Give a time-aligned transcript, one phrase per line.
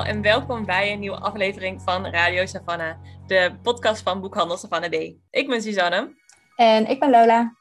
[0.00, 2.96] Allemaal en welkom bij een nieuwe aflevering van Radio Savannah,
[3.26, 4.94] de podcast van Boekhandel Savannah B.
[5.30, 6.14] Ik ben Suzanne.
[6.56, 7.56] En ik ben Lola.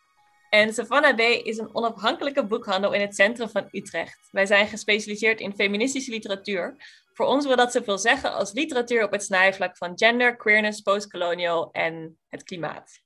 [0.49, 4.27] En Savannah B is een onafhankelijke boekhandel in het centrum van Utrecht.
[4.31, 6.75] Wij zijn gespecialiseerd in feministische literatuur.
[7.13, 11.71] Voor ons wil dat zoveel zeggen als literatuur op het snijvlak van gender, queerness, postcolonial
[11.71, 13.01] en het klimaat.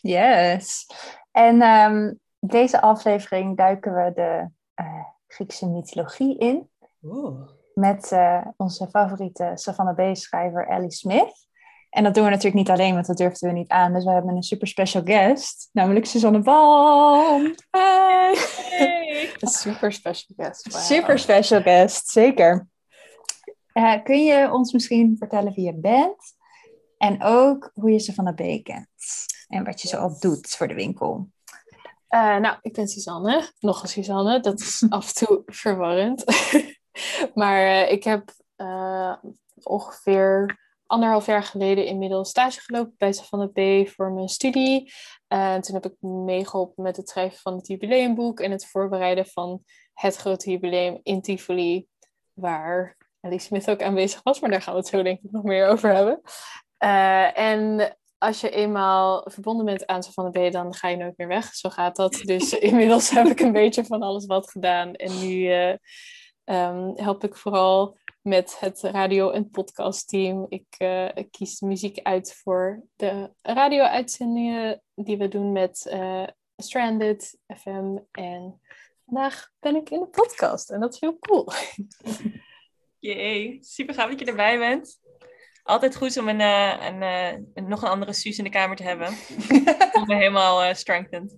[0.00, 0.86] Yes.
[1.32, 4.48] En um, deze aflevering duiken we de
[4.84, 6.70] uh, Griekse mythologie in.
[7.02, 7.62] Oeh.
[7.74, 11.46] Met uh, onze favoriete Savannah B-schrijver Ellie Smith.
[11.90, 13.92] En dat doen we natuurlijk niet alleen, want dat durfden we niet aan.
[13.92, 17.54] Dus we hebben een super special guest, namelijk Suzanne Bam.
[17.70, 18.36] Hey.
[19.40, 20.72] Een super special guest.
[20.72, 20.80] Wow.
[20.80, 22.68] Super special guest, zeker.
[23.74, 26.34] Uh, kun je ons misschien vertellen wie je bent?
[26.98, 28.86] En ook hoe je Savannah B kent.
[29.48, 31.28] En wat je zo al doet voor de winkel.
[32.08, 33.50] Uh, nou, ik ben Suzanne.
[33.58, 34.40] Nog een Suzanne.
[34.40, 36.24] Dat is af en toe verwarrend.
[37.34, 38.32] maar uh, ik heb
[39.62, 44.92] ongeveer anderhalf jaar geleden inmiddels stage gelopen bij Savannah B voor mijn studie.
[45.28, 49.62] En toen heb ik meegeholpen met het schrijven van het jubileumboek en het voorbereiden van
[49.92, 51.86] het grote jubileum in Tivoli,
[52.32, 55.42] waar Ellie Smith ook aanwezig was, maar daar gaan we het zo denk ik nog
[55.42, 56.20] meer over hebben.
[56.84, 61.28] Uh, en als je eenmaal verbonden bent aan Savannah B, dan ga je nooit meer
[61.28, 61.54] weg.
[61.54, 62.12] Zo gaat dat.
[62.12, 64.94] Dus inmiddels heb ik een beetje van alles wat gedaan.
[64.94, 65.74] En nu uh,
[66.44, 70.46] um, help ik vooral met het radio- en podcastteam.
[70.48, 77.38] Ik, uh, ik kies muziek uit voor de radio-uitzendingen die we doen met uh, Stranded
[77.46, 77.98] FM.
[78.10, 78.60] En
[79.04, 81.48] vandaag ben ik in de podcast en dat is heel cool.
[82.98, 85.00] Jee, super gaaf dat je erbij bent.
[85.62, 87.02] Altijd goed om een, een,
[87.54, 89.08] een, nog een andere Suus in de kamer te hebben.
[89.98, 91.36] om me helemaal strengthened.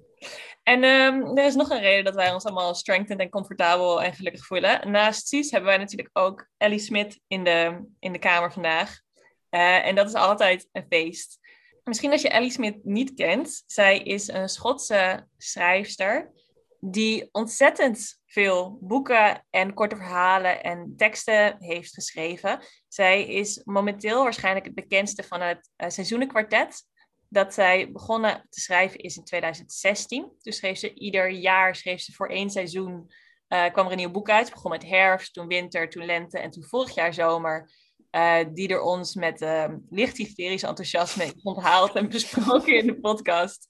[0.67, 4.15] En um, er is nog een reden dat wij ons allemaal strengthened en comfortabel en
[4.15, 4.91] gelukkig voelen.
[4.91, 9.01] Naast Suus hebben wij natuurlijk ook Ellie Smit in de, in de kamer vandaag.
[9.51, 11.39] Uh, en dat is altijd een feest.
[11.85, 13.63] Misschien als je Ellie Smit niet kent.
[13.67, 16.33] Zij is een Schotse schrijfster
[16.81, 22.61] die ontzettend veel boeken en korte verhalen en teksten heeft geschreven.
[22.89, 26.85] Zij is momenteel waarschijnlijk het bekendste van het uh, seizoenenkwartet
[27.29, 30.33] dat zij begonnen te schrijven is in 2016.
[30.43, 33.11] Dus schreef ze ieder jaar, schreef ze voor één seizoen,
[33.49, 34.47] uh, kwam er een nieuw boek uit.
[34.47, 37.71] Ze begon met herfst, toen winter, toen lente en toen vorig jaar zomer.
[38.11, 43.01] Uh, die er ons met uh, licht hysterisch enthousiasme heeft onthaald en besproken in de
[43.01, 43.67] podcast.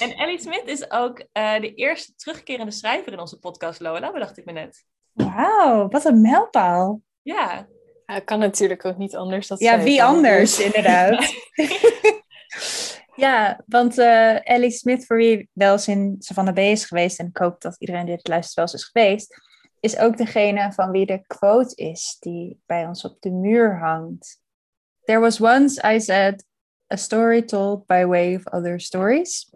[0.00, 4.44] En Ellie Smit is ook de eerste terugkerende schrijver in onze podcast, Lola, bedacht ik
[4.44, 4.84] me net.
[5.12, 7.00] Wauw, wat een mijlpaal.
[7.22, 7.68] Ja.
[8.06, 8.18] ja.
[8.18, 9.46] Kan natuurlijk ook niet anders.
[9.46, 11.34] Dat ja, wie anders, inderdaad.
[13.14, 17.26] Ja, want uh, Ellie Smith, voor wie wel eens in Savannah B is geweest, en
[17.26, 19.40] ik hoop dat iedereen die dit luistert wel eens is geweest,
[19.80, 24.40] is ook degene van wie de quote is die bij ons op de muur hangt.
[25.04, 26.44] There was once, I said,
[26.92, 29.52] a story told by way of other stories.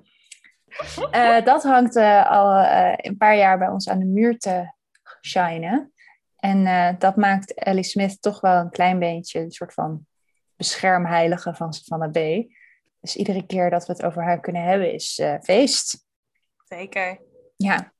[1.12, 2.64] Uh, dat hangt uh, al
[2.96, 4.72] een paar jaar bij ons aan de muur te
[5.20, 5.92] shinen.
[6.36, 10.06] En dat maakt Ellie Smith toch wel een klein beetje een soort van
[10.56, 12.46] beschermheilige van Savannah B.
[13.06, 16.06] Dus iedere keer dat we het over haar kunnen hebben is uh, feest.
[16.64, 17.20] Zeker.
[17.56, 17.92] Ja.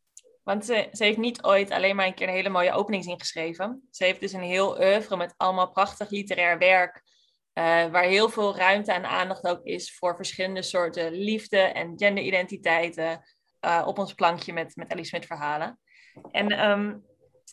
[0.42, 3.88] Want ze, ze, heeft niet ooit alleen maar een keer een hele mooie openingszin geschreven.
[3.90, 7.02] Ze heeft dus een heel oeuvre met allemaal prachtig literair werk.
[7.54, 13.24] Uh, waar heel veel ruimte en aandacht ook is voor verschillende soorten liefde en genderidentiteiten.
[13.60, 15.78] Uh, op ons plankje met, met Ellie Smit verhalen.
[16.30, 17.04] En um,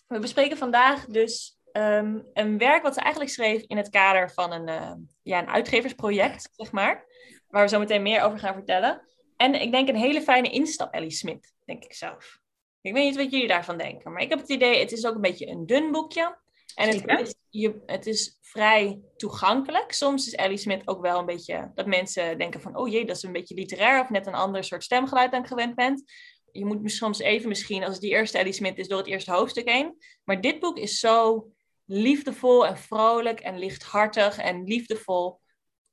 [0.07, 4.51] we bespreken vandaag dus um, een werk wat ze eigenlijk schreef in het kader van
[4.51, 7.05] een, uh, ja, een uitgeversproject, zeg maar
[7.53, 9.01] waar we zo meteen meer over gaan vertellen.
[9.37, 12.39] En ik denk een hele fijne instap, Ellie Smit, denk ik zelf.
[12.81, 15.15] Ik weet niet wat jullie daarvan denken, maar ik heb het idee, het is ook
[15.15, 16.37] een beetje een dun boekje.
[16.75, 19.91] En het is, je, het is vrij toegankelijk.
[19.91, 23.15] Soms is Ellie Smit ook wel een beetje dat mensen denken van, oh jee, dat
[23.15, 26.03] is een beetje literair of net een ander soort stemgeluid dan ik gewend bent.
[26.51, 29.69] Je moet soms even misschien, als die eerste Ellie Smit is, door het eerste hoofdstuk
[29.69, 29.97] heen.
[30.23, 31.47] Maar dit boek is zo
[31.85, 35.41] liefdevol en vrolijk en lichthartig en liefdevol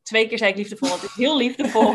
[0.02, 1.94] Twee keer zei ik liefdevol, want het is heel liefdevol.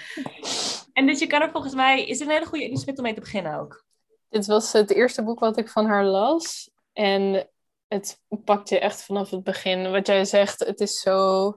[0.98, 2.06] en dus je kan er volgens mij...
[2.06, 3.84] Is het een hele goede Elisabeth om mee te beginnen ook?
[4.28, 6.70] Dit was het eerste boek wat ik van haar las.
[6.92, 7.48] En
[7.88, 9.90] het pakt je echt vanaf het begin.
[9.90, 11.52] Wat jij zegt, het is zo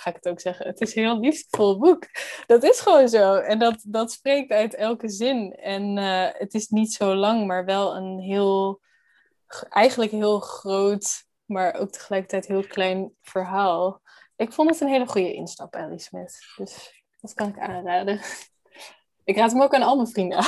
[0.00, 2.06] ga ik het ook zeggen, het is een heel liefdevol boek.
[2.46, 3.34] Dat is gewoon zo.
[3.34, 5.52] En dat, dat spreekt uit elke zin.
[5.52, 8.80] En uh, het is niet zo lang, maar wel een heel,
[9.68, 14.00] eigenlijk heel groot, maar ook tegelijkertijd heel klein verhaal.
[14.40, 16.38] Ik vond het een hele goede instap, Ellie Smith.
[16.56, 18.20] Dus dat kan ik aanraden.
[19.24, 20.38] Ik raad hem ook aan al mijn vrienden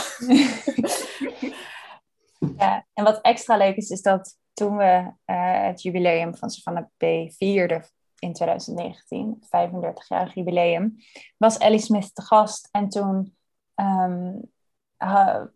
[2.59, 6.85] ja, en wat extra leuk is, is dat toen we uh, het jubileum van Savannah
[6.97, 10.97] B vierden in 2019, 35-jarig jubileum,
[11.37, 12.69] was Ellie Smith te gast.
[12.71, 13.37] En toen
[13.75, 14.53] um,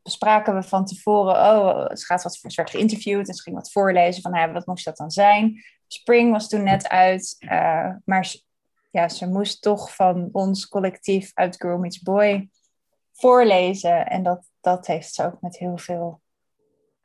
[0.02, 4.22] bespraken we van tevoren, oh, ze gaat wat, soort geïnterviewd en ze ging wat voorlezen
[4.22, 5.64] van, hey, wat moest dat dan zijn?
[5.88, 8.34] Spring was toen net uit, uh, maar
[8.90, 12.48] ja, ze moest toch van ons collectief uit Girl Meets Boy
[13.12, 14.06] voorlezen.
[14.06, 16.20] En dat, dat heeft ze ook met heel veel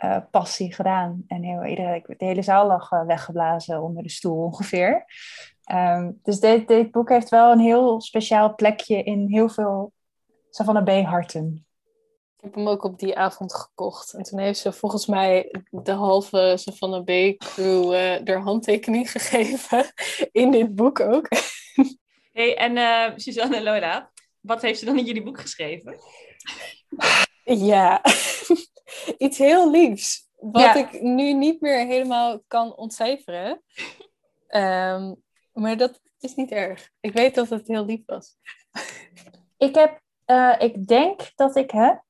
[0.04, 1.24] uh, passie gedaan.
[1.28, 5.06] En heel, iedereen, de hele zaal lag uh, weggeblazen onder de stoel ongeveer.
[5.72, 9.94] Um, dus dit, dit boek heeft wel een heel speciaal plekje in heel veel
[10.50, 11.06] Savannah B.
[11.06, 11.66] harten.
[12.42, 14.14] Ik heb hem ook op die avond gekocht.
[14.14, 17.38] En toen heeft ze volgens mij de halve Savannah B.
[17.38, 19.86] crew uh, er handtekening gegeven.
[20.32, 21.28] In dit boek ook.
[22.34, 26.00] hey, en uh, Suzanne en Lola, wat heeft ze dan in jullie boek geschreven?
[27.44, 28.02] Ja,
[29.18, 30.30] iets heel liefs.
[30.40, 33.64] Wat ik nu niet meer helemaal kan ontcijferen.
[34.48, 35.24] Um,
[35.54, 36.90] maar dat is niet erg.
[37.00, 38.38] Ik weet dat het heel lief was.
[39.58, 42.04] Ik heb, uh, ik denk dat ik heb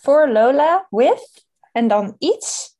[0.00, 2.76] voor Lola with en dan iets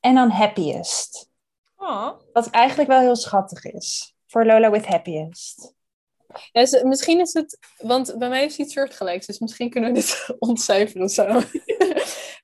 [0.00, 1.30] en dan happiest.
[1.76, 2.10] Oh.
[2.32, 4.14] Wat eigenlijk wel heel schattig is.
[4.26, 5.74] Voor Lola with happiest.
[6.52, 10.26] Ja, misschien is het, want bij mij is iets soortgelijks, dus misschien kunnen we dit
[10.38, 11.24] ontcijferen zo.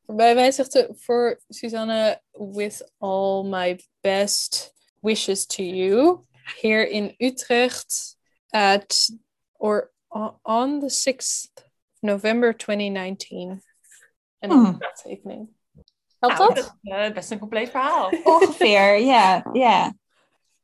[0.06, 6.25] bij mij zegt ze voor Susanne, with all my best wishes to you
[6.61, 8.17] here in Utrecht
[8.50, 9.11] at
[9.53, 9.93] or
[10.43, 11.70] on the 6th
[12.00, 13.62] November 2019.
[14.42, 14.78] En dan hmm.
[15.02, 15.48] tekening.
[16.18, 16.76] Helpt nou, dat?
[16.82, 18.10] Uh, best een compleet verhaal.
[18.24, 19.46] Ongeveer, ja.
[19.52, 19.94] ja.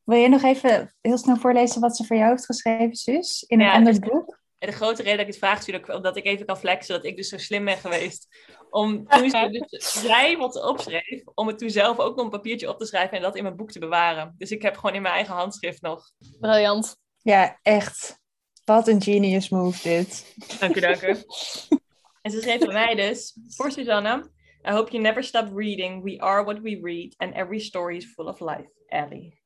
[0.04, 3.44] Wil je nog even heel snel voorlezen wat ze voor jou heeft geschreven, Sus?
[3.46, 4.38] In een ja, ander dus boek?
[4.58, 7.16] De grote reden dat ik het vraag natuurlijk, omdat ik even kan flexen dat ik
[7.16, 8.26] dus zo slim ben geweest.
[8.70, 12.68] Om toen ze dus zij wat opschreef, om het toen zelf ook nog een papiertje
[12.68, 14.34] op te schrijven en dat in mijn boek te bewaren.
[14.38, 16.10] Dus ik heb gewoon in mijn eigen handschrift nog.
[16.40, 16.96] Briljant.
[17.22, 18.20] Ja, echt.
[18.64, 20.36] Wat een genius move dit.
[20.60, 21.16] Dank u, dank u.
[22.22, 24.22] en ze schreef bij mij dus, voor Susanna,
[24.68, 26.02] I hope you never stop reading.
[26.04, 28.70] We are what we read and every story is full of life.
[28.86, 29.40] Ellie.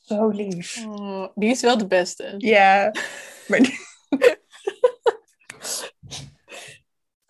[0.00, 0.86] Zo lief.
[0.86, 2.34] Oh, die is wel de beste.
[2.38, 2.92] Ja.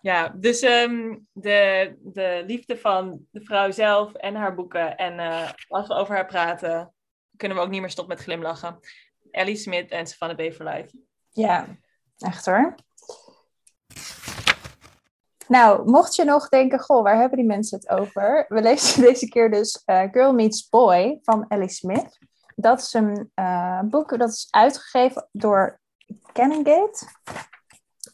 [0.01, 4.97] Ja, dus ehm, de, de liefde van de vrouw zelf en haar boeken.
[4.97, 6.93] En uh, als we over haar praten,
[7.37, 8.79] kunnen we ook niet meer stoppen met glimlachen.
[9.31, 10.53] Ellie Smit en Savannah B.
[10.53, 10.97] for Life.
[11.29, 11.77] Ja,
[12.17, 12.75] echt hoor.
[15.51, 18.45] Nou, mocht je nog denken, goh, waar hebben die mensen het over?
[18.47, 22.17] We lezen deze keer dus uh, Girl Meets Boy van Ellie Smith.
[22.55, 25.79] Dat is een uh, boek dat is uitgegeven door
[26.33, 27.07] Canongate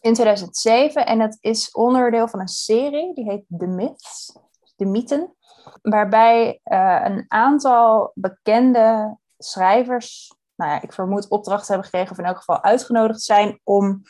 [0.01, 1.05] in 2007.
[1.05, 4.37] En het is onderdeel van een serie, die heet The Myths,
[4.75, 5.35] de mythen.
[5.81, 12.25] Waarbij uh, een aantal bekende schrijvers, nou ja, ik vermoed opdrachten hebben gekregen, of in
[12.25, 14.01] elk geval uitgenodigd zijn om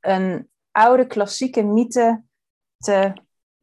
[0.00, 2.30] een oude klassieke mythe
[2.82, 3.12] te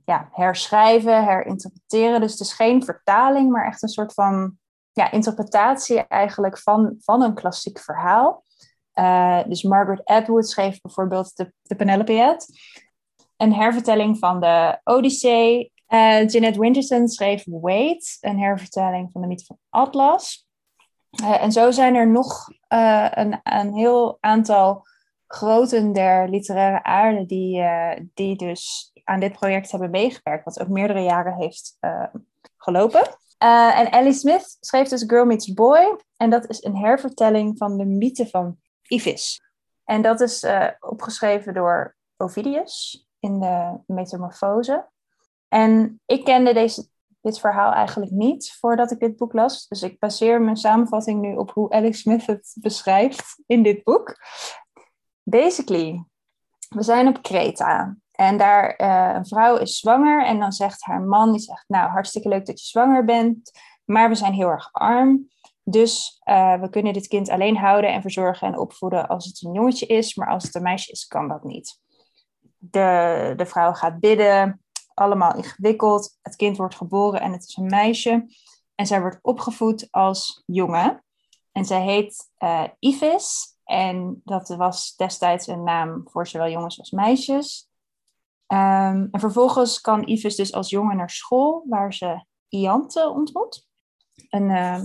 [0.05, 2.21] ja, herschrijven, herinterpreteren.
[2.21, 4.57] Dus het is geen vertaling, maar echt een soort van
[4.91, 8.43] ja, interpretatie eigenlijk van, van een klassiek verhaal.
[8.93, 12.47] Uh, dus Margaret Atwood schreef bijvoorbeeld de, de Penelopead.
[13.37, 15.71] Een hervertelling van de Odyssee.
[15.87, 20.47] Uh, Jeanette Winterson schreef Wait, een hervertelling van de mythe van Atlas.
[21.21, 24.87] Uh, en zo zijn er nog een, een heel aantal
[25.27, 27.63] groten der literaire aarde die,
[28.13, 31.77] die dus aan dit project hebben meegewerkt, wat ook meerdere jaren heeft
[32.57, 33.17] gelopen.
[33.37, 35.97] en Ellie Smith schreef dus Girl Meets Boy.
[36.17, 39.41] En dat is een hervertelling van de mythe van Ivis.
[39.83, 44.89] En dat is uh, opgeschreven door Ovidius in de Metamorfose.
[45.47, 46.87] En ik kende deze,
[47.21, 49.67] dit verhaal eigenlijk niet voordat ik dit boek las.
[49.67, 54.15] Dus ik baseer mijn samenvatting nu op hoe Alex Smith het beschrijft in dit boek.
[55.23, 56.03] Basically,
[56.69, 57.95] we zijn op Kreta.
[58.19, 61.89] En daar uh, een vrouw is zwanger en dan zegt haar man, die zegt, nou
[61.89, 63.51] hartstikke leuk dat je zwanger bent,
[63.85, 65.27] maar we zijn heel erg arm.
[65.63, 69.53] Dus uh, we kunnen dit kind alleen houden en verzorgen en opvoeden als het een
[69.53, 71.79] jongetje is, maar als het een meisje is, kan dat niet.
[72.57, 76.17] De, de vrouw gaat bidden, allemaal ingewikkeld.
[76.21, 78.25] Het kind wordt geboren en het is een meisje.
[78.75, 81.03] En zij wordt opgevoed als jongen.
[81.51, 83.57] En zij heet uh, Ivis.
[83.63, 87.68] En dat was destijds een naam voor zowel jongens als meisjes.
[88.49, 93.67] Ehm, en vervolgens kan Ivis dus als jongen naar school, waar ze Iante ontmoet.
[94.29, 94.81] Een uh,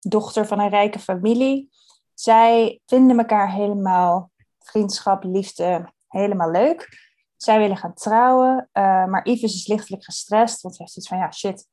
[0.00, 1.70] dochter van een rijke familie.
[2.14, 6.88] Zij vinden elkaar helemaal vriendschap, liefde, helemaal leuk.
[7.36, 11.32] Zij willen gaan trouwen, uh, maar Ivis is lichtelijk gestrest, want ze heeft van, ja,
[11.32, 11.68] shit,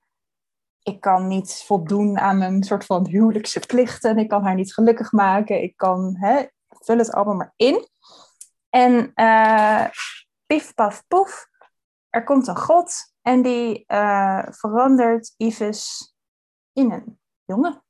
[0.84, 4.18] ik kan niet voldoen aan mijn soort van huwelijkse plichten.
[4.18, 5.63] Ik kan haar niet gelukkig maken.
[5.63, 7.88] Ik kan, hè, vul het allemaal maar in.
[8.70, 9.86] En uh,
[10.53, 11.48] pief, paf, poef,
[12.10, 16.13] er komt een god en die uh, verandert Ivis
[16.74, 17.83] in een jongen.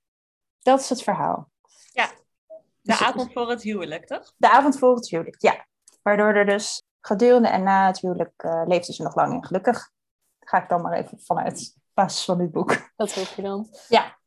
[0.59, 1.51] Dat is het verhaal.
[1.91, 4.33] Ja, de dus avond voor het huwelijk, toch?
[4.37, 5.67] De avond voor het huwelijk, ja.
[6.01, 9.91] Waardoor er dus gedurende en na het huwelijk uh, leefden ze nog lang en gelukkig.
[10.39, 12.91] Ga ik dan maar even vanuit basis van dit boek.
[12.95, 13.67] Dat hoop je dan.
[13.87, 14.19] Ja.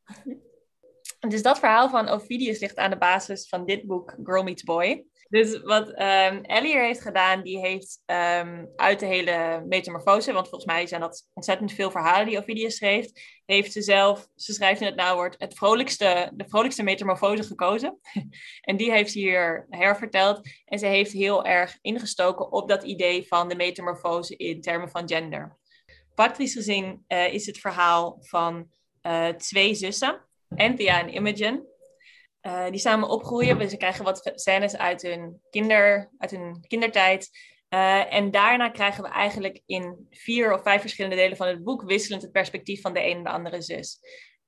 [1.19, 5.07] Dus dat verhaal van Ovidius ligt aan de basis van dit boek, Girl Meets Boy.
[5.29, 10.49] Dus wat um, Ellie hier heeft gedaan, die heeft um, uit de hele metamorfose, want
[10.49, 13.07] volgens mij zijn dat ontzettend veel verhalen die Ovidius schreef,
[13.47, 17.99] heeft ze zelf, ze schrijft in het nauwwoord, het vrolijkste, de vrolijkste metamorfose gekozen.
[18.61, 20.41] en die heeft ze hier herverteld.
[20.65, 25.09] En ze heeft heel erg ingestoken op dat idee van de metamorfose in termen van
[25.09, 25.59] gender.
[26.15, 28.71] Praktisch gezien uh, is het verhaal van
[29.03, 31.67] uh, twee zussen, Anthea en Imogen.
[32.47, 33.71] Uh, die samen opgroeien.
[33.71, 37.31] Ze krijgen wat scènes uit hun, kinder, uit hun kindertijd.
[38.09, 42.23] en daarna krijgen we eigenlijk in vier of vijf verschillende delen van het boek wisselend
[42.23, 43.99] het perspectief van de een en de andere zus.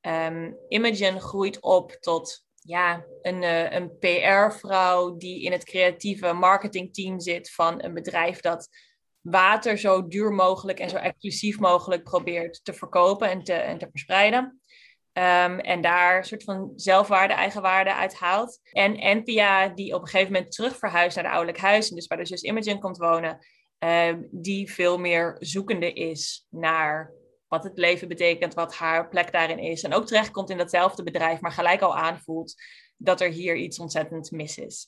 [0.00, 3.43] Um, Imogen groeit op tot ja, een,
[3.75, 8.69] een PR-vrouw die in het creatieve marketingteam zit van een bedrijf dat
[9.21, 13.88] water zo duur mogelijk en zo exclusief mogelijk probeert te verkopen en te, en te
[13.90, 14.58] verspreiden.
[15.19, 18.61] Um, en daar een soort van zelfwaarde, eigenwaarde uit haalt.
[18.73, 22.07] En Anthea, die op een gegeven moment terug verhuist naar de ouderlijk huis, en dus
[22.07, 23.39] bij de zus Imogen komt wonen,
[23.79, 27.13] um, die veel meer zoekende is naar
[27.49, 29.83] wat het leven betekent, wat haar plek daarin is.
[29.83, 32.55] En ook terechtkomt in datzelfde bedrijf, maar gelijk al aanvoelt
[32.97, 34.87] dat er hier iets ontzettend mis is.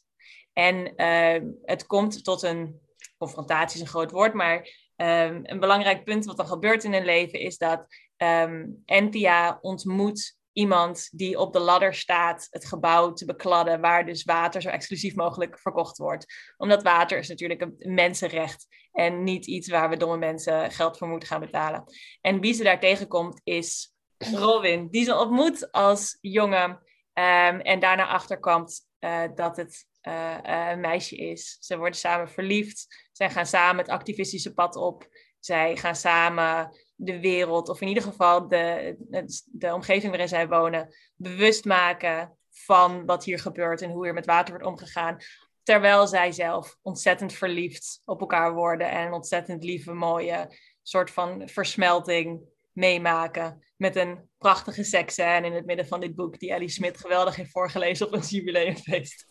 [0.52, 2.80] En uh, het komt tot een
[3.18, 7.40] confrontatie is een groot woord, maar een belangrijk punt wat er gebeurt in hun leven
[7.40, 7.86] is dat
[8.22, 14.24] um, Anthea ontmoet iemand die op de ladder staat het gebouw te bekladden, waar dus
[14.24, 16.52] water zo exclusief mogelijk verkocht wordt.
[16.56, 21.08] Omdat water is natuurlijk een mensenrecht en niet iets waar we domme mensen geld voor
[21.08, 21.84] moeten gaan betalen.
[22.20, 28.06] En wie ze daar tegenkomt is Robin, die ze ontmoet als jongen um, en daarna
[28.06, 31.56] achterkomt uh, dat het uh, uh, een meisje is.
[31.60, 33.08] Ze worden samen verliefd.
[33.12, 35.08] Zij gaan samen het activistische pad op.
[35.38, 38.96] Zij gaan samen de wereld, of in ieder geval de,
[39.44, 44.26] de omgeving waarin zij wonen, bewust maken van wat hier gebeurt en hoe er met
[44.26, 45.16] water wordt omgegaan.
[45.62, 51.48] Terwijl zij zelf ontzettend verliefd op elkaar worden en een ontzettend lieve, mooie soort van
[51.48, 52.40] versmelting
[52.72, 53.64] meemaken.
[53.76, 57.50] Met een prachtige seksscène in het midden van dit boek, die Ellie Smit geweldig heeft
[57.50, 59.28] voorgelezen op een jubileumfeest.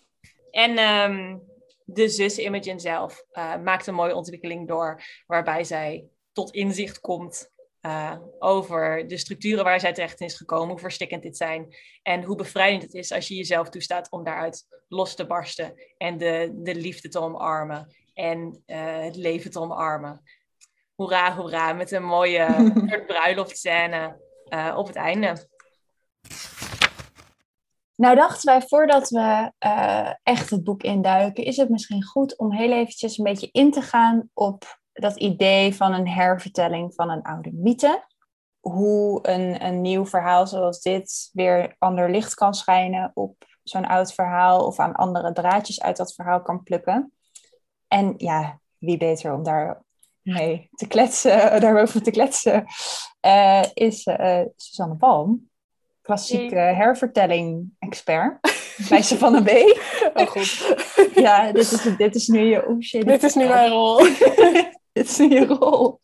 [0.51, 1.41] En um,
[1.85, 7.51] de zus Imogen zelf uh, maakt een mooie ontwikkeling door, waarbij zij tot inzicht komt
[7.81, 12.36] uh, over de structuren waar zij terecht is gekomen, hoe verstikkend dit zijn en hoe
[12.36, 16.75] bevrijdend het is als je jezelf toestaat om daaruit los te barsten en de, de
[16.75, 20.21] liefde te omarmen en uh, het leven te omarmen.
[20.95, 22.74] Hoera, hoera, met een mooie
[23.07, 24.19] bruiloftscène
[24.50, 25.48] uh, op het einde.
[27.95, 29.51] Nou dachten wij, voordat we
[30.24, 33.81] echt het boek induiken, is het misschien goed om heel eventjes een beetje in te
[33.81, 38.08] gaan op dat idee van een hervertelling van een oude mythe.
[38.60, 44.13] Hoe een, een nieuw verhaal zoals dit weer ander licht kan schijnen op zo'n oud
[44.13, 47.12] verhaal of aan andere draadjes uit dat verhaal kan plukken.
[47.88, 49.84] En ja, wie beter om daar
[50.22, 52.65] mee te kletsen, daarover te kletsen,
[53.25, 55.50] uh, is uh, Suzanne Palm
[56.10, 58.39] klassieke hervertelling-expert
[58.89, 59.50] bij van B.
[60.13, 60.75] Oh god.
[61.13, 62.68] Ja, dit is, dit is nu je...
[62.68, 63.98] Oh shit, dit is nu mijn rol.
[65.06, 66.00] dit is je rol.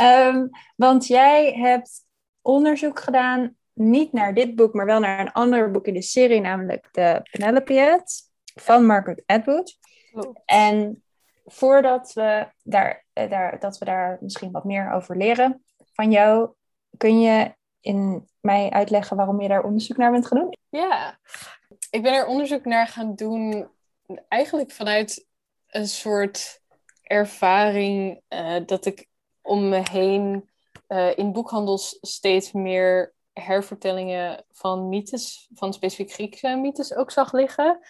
[0.00, 2.04] Um, want jij hebt
[2.42, 6.40] onderzoek gedaan, niet naar dit boek, maar wel naar een ander boek in de serie,
[6.40, 8.02] namelijk de Penelope
[8.54, 9.78] van Margaret Atwood.
[10.12, 10.36] Oh.
[10.44, 11.02] En
[11.44, 16.50] voordat we daar, eh, daar, dat we daar misschien wat meer over leren van jou,
[16.96, 20.56] kun je in mij uitleggen waarom je daar onderzoek naar bent gaan doen?
[20.68, 21.18] Ja,
[21.90, 23.68] ik ben er onderzoek naar gaan doen
[24.28, 25.26] eigenlijk vanuit
[25.66, 26.62] een soort
[27.04, 29.08] ervaring uh, dat ik
[29.42, 30.48] om me heen
[30.88, 37.80] uh, in boekhandels steeds meer hervertellingen van mythes, van specifiek Griekse mythes ook zag liggen.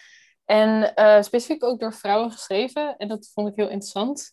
[0.45, 2.97] En uh, specifiek ook door vrouwen geschreven.
[2.97, 4.31] En dat vond ik heel interessant.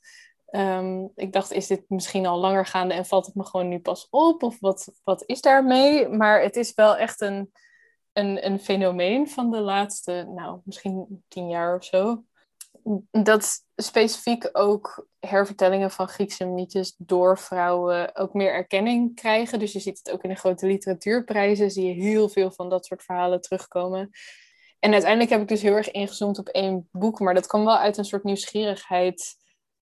[0.51, 3.79] Um, ik dacht, is dit misschien al langer gaande en valt het me gewoon nu
[3.81, 4.43] pas op?
[4.43, 6.09] Of wat, wat is daarmee?
[6.09, 7.53] Maar het is wel echt een,
[8.13, 12.25] een, een fenomeen van de laatste, nou, misschien tien jaar of zo.
[13.11, 19.59] Dat specifiek ook hervertellingen van Griekse mythes door vrouwen ook meer erkenning krijgen.
[19.59, 22.87] Dus je ziet het ook in de grote literatuurprijzen, zie je heel veel van dat
[22.87, 24.11] soort verhalen terugkomen.
[24.79, 27.77] En uiteindelijk heb ik dus heel erg ingezoomd op één boek, maar dat kwam wel
[27.77, 29.37] uit een soort nieuwsgierigheid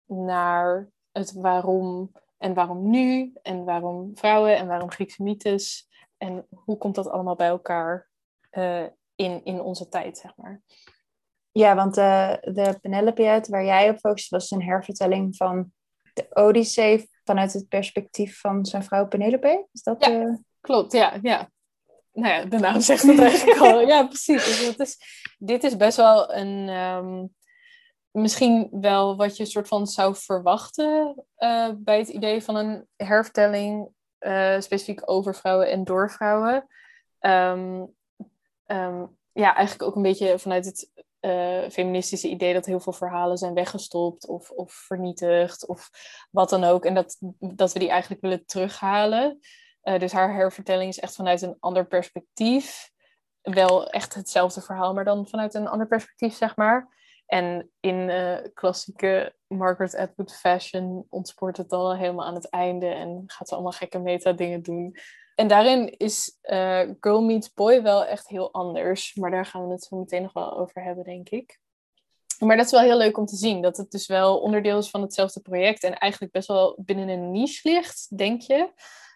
[0.06, 5.88] naar het waarom en waarom nu en waarom vrouwen en waarom Griekse mythes
[6.18, 8.10] en hoe komt dat allemaal bij elkaar
[8.51, 10.62] uh, in, in onze tijd, zeg maar.
[11.59, 15.71] Ja, want de, de Penelope uit waar jij op focust was een hervertelling van
[16.13, 19.67] de Odyssee vanuit het perspectief van zijn vrouw Penelope.
[19.71, 20.05] Is dat?
[20.05, 20.35] Ja, uh...
[20.61, 20.91] klopt.
[20.91, 21.49] Ja, ja.
[22.13, 23.79] Nou ja, de naam zegt het eigenlijk al.
[23.79, 24.45] Ja, precies.
[24.45, 24.97] Dus dat is,
[25.37, 27.35] dit is best wel een, um,
[28.11, 33.89] misschien wel wat je soort van zou verwachten uh, bij het idee van een hervertelling
[34.59, 36.67] specifiek over vrouwen en door vrouwen.
[37.19, 37.95] Um,
[38.67, 43.38] um, ja, eigenlijk ook een beetje vanuit het uh, feministische idee dat heel veel verhalen
[43.38, 45.89] zijn weggestopt of, of vernietigd of
[46.31, 46.85] wat dan ook.
[46.85, 49.39] En dat, dat we die eigenlijk willen terughalen.
[49.83, 52.91] Uh, dus haar hervertelling is echt vanuit een ander perspectief.
[53.41, 56.97] Wel echt hetzelfde verhaal, maar dan vanuit een ander perspectief, zeg maar.
[57.29, 63.24] En in uh, klassieke Margaret Atwood fashion ontspoort het dan helemaal aan het einde en
[63.27, 64.95] gaat ze allemaal gekke meta-dingen doen.
[65.36, 69.15] En daarin is uh, Girl Meets Boy wel echt heel anders.
[69.15, 71.59] Maar daar gaan we het zo meteen nog wel over hebben, denk ik.
[72.39, 73.62] Maar dat is wel heel leuk om te zien.
[73.62, 75.83] Dat het dus wel onderdeel is van hetzelfde project.
[75.83, 78.55] En eigenlijk best wel binnen een niche ligt, denk je.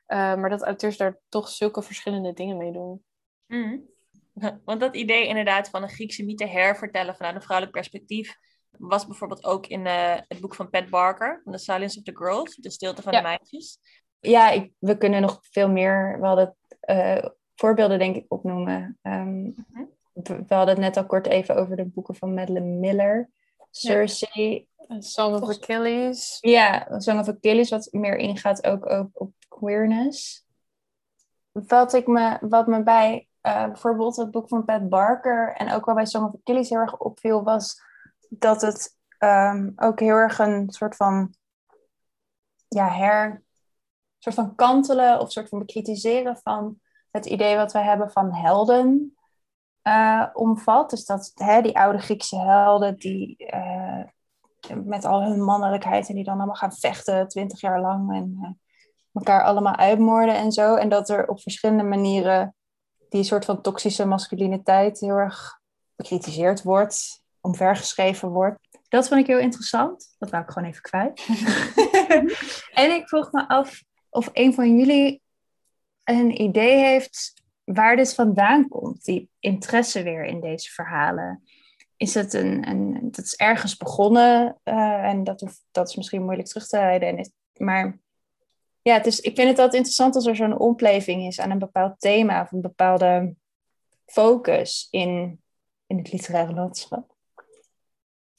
[0.08, 3.03] Uh, maar dat auteurs daar toch zulke verschillende dingen mee doen.
[3.48, 3.92] Mm.
[4.66, 8.38] Want dat idee inderdaad van een Griekse mythe hervertellen vanuit een vrouwelijk perspectief
[8.78, 12.56] was bijvoorbeeld ook in uh, het boek van Pat Barker, The Silence of the Girls,
[12.56, 13.22] De Stilte van ja.
[13.22, 13.80] de Meisjes.
[14.19, 16.56] Ja, ik, we kunnen nog veel meer, we hadden
[16.89, 19.00] uh, voorbeelden denk ik opnoemen.
[19.02, 19.89] Um, mm-hmm.
[20.13, 23.30] we, we, hadden het net al kort even over de boeken van Madeleine Miller,
[23.72, 24.67] Cersei.
[24.88, 25.02] Ja.
[25.02, 26.38] Song of Achilles.
[26.41, 30.46] Ja, Song of Achilles, wat meer ingaat ook op, op queerness.
[31.52, 35.86] Wat, ik me, wat me bij uh, bijvoorbeeld het boek van Pat Barker en ook
[35.86, 37.82] wel bij Song of Achilles heel erg opviel, was
[38.29, 41.34] dat het um, ook heel erg een soort van
[42.67, 43.43] ja, her,
[44.19, 46.79] soort van kantelen of soort van bekritiseren van
[47.12, 49.15] het idee wat wij hebben van helden
[49.84, 50.89] uh, omvat.
[50.89, 54.03] Dus dat hè, die oude Griekse helden die uh,
[54.84, 58.60] met al hun mannelijkheid en die dan allemaal gaan vechten twintig jaar lang en
[59.13, 60.75] elkaar allemaal uitmoorden en zo.
[60.75, 62.56] En dat er op verschillende manieren
[63.13, 65.60] die soort van toxische masculiniteit heel erg
[65.95, 68.60] bekritiseerd wordt, omvergeschreven wordt.
[68.89, 70.15] Dat vond ik heel interessant.
[70.17, 71.28] Dat wou ik gewoon even kwijt.
[72.84, 75.21] en ik vroeg me af of een van jullie
[76.04, 81.43] een idee heeft waar dit vandaan komt, die interesse weer in deze verhalen.
[81.97, 86.47] Is het een, een dat is ergens begonnen uh, en dat, dat is misschien moeilijk
[86.47, 87.32] terug te rijden.
[87.54, 87.99] Maar
[88.84, 92.00] ja, het ik vind het altijd interessant als er zo'n ompleving is aan een bepaald
[92.00, 93.36] thema of een bepaalde
[94.06, 95.41] focus in,
[95.88, 97.15] in het literaire landschap.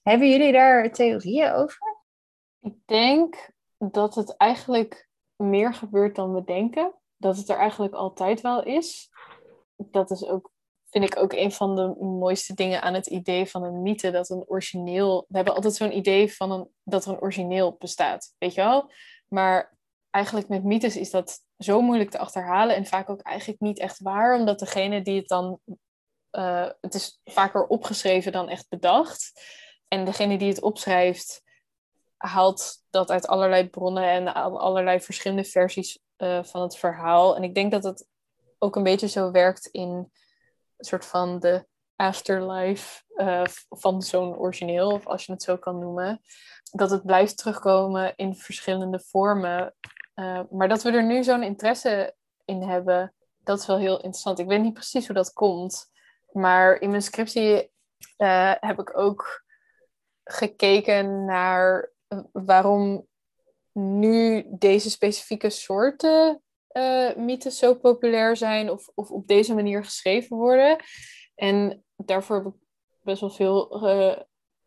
[0.03, 1.97] Hebben jullie daar theorieën over?
[2.61, 6.95] Ik denk dat het eigenlijk meer gebeurt dan we denken.
[7.17, 9.11] Dat het er eigenlijk altijd wel is.
[9.77, 10.51] Dat is ook,
[10.91, 14.11] vind ik ook een van de mooiste dingen aan het idee van een mythe.
[14.11, 15.25] Dat een origineel.
[15.29, 18.35] We hebben altijd zo'n idee van een, dat er een origineel bestaat.
[18.39, 18.93] Weet je wel?
[19.29, 19.74] Maar
[20.15, 23.99] eigenlijk met mythes is dat zo moeilijk te achterhalen en vaak ook eigenlijk niet echt
[23.99, 25.61] waar, omdat degene die het dan,
[26.33, 29.33] uh, het is vaker opgeschreven dan echt bedacht.
[29.89, 31.43] En degene die het opschrijft,
[32.17, 37.37] haalt dat uit allerlei bronnen en allerlei verschillende versies uh, van het verhaal.
[37.37, 38.07] En ik denk dat het
[38.59, 39.89] ook een beetje zo werkt in
[40.77, 45.79] een soort van de afterlife uh, van zo'n origineel, of als je het zo kan
[45.79, 46.21] noemen.
[46.73, 49.75] Dat het blijft terugkomen in verschillende vormen
[50.15, 54.39] uh, maar dat we er nu zo'n interesse in hebben, dat is wel heel interessant.
[54.39, 55.93] Ik weet niet precies hoe dat komt.
[56.33, 57.73] Maar in mijn scriptie
[58.19, 59.45] uh, heb ik ook
[60.25, 61.93] gekeken naar
[62.33, 63.07] waarom
[63.73, 66.43] nu deze specifieke soorten
[67.17, 70.77] mythes zo populair zijn of, of op deze manier geschreven worden.
[71.35, 72.61] En daarvoor heb ik
[73.03, 73.67] best wel veel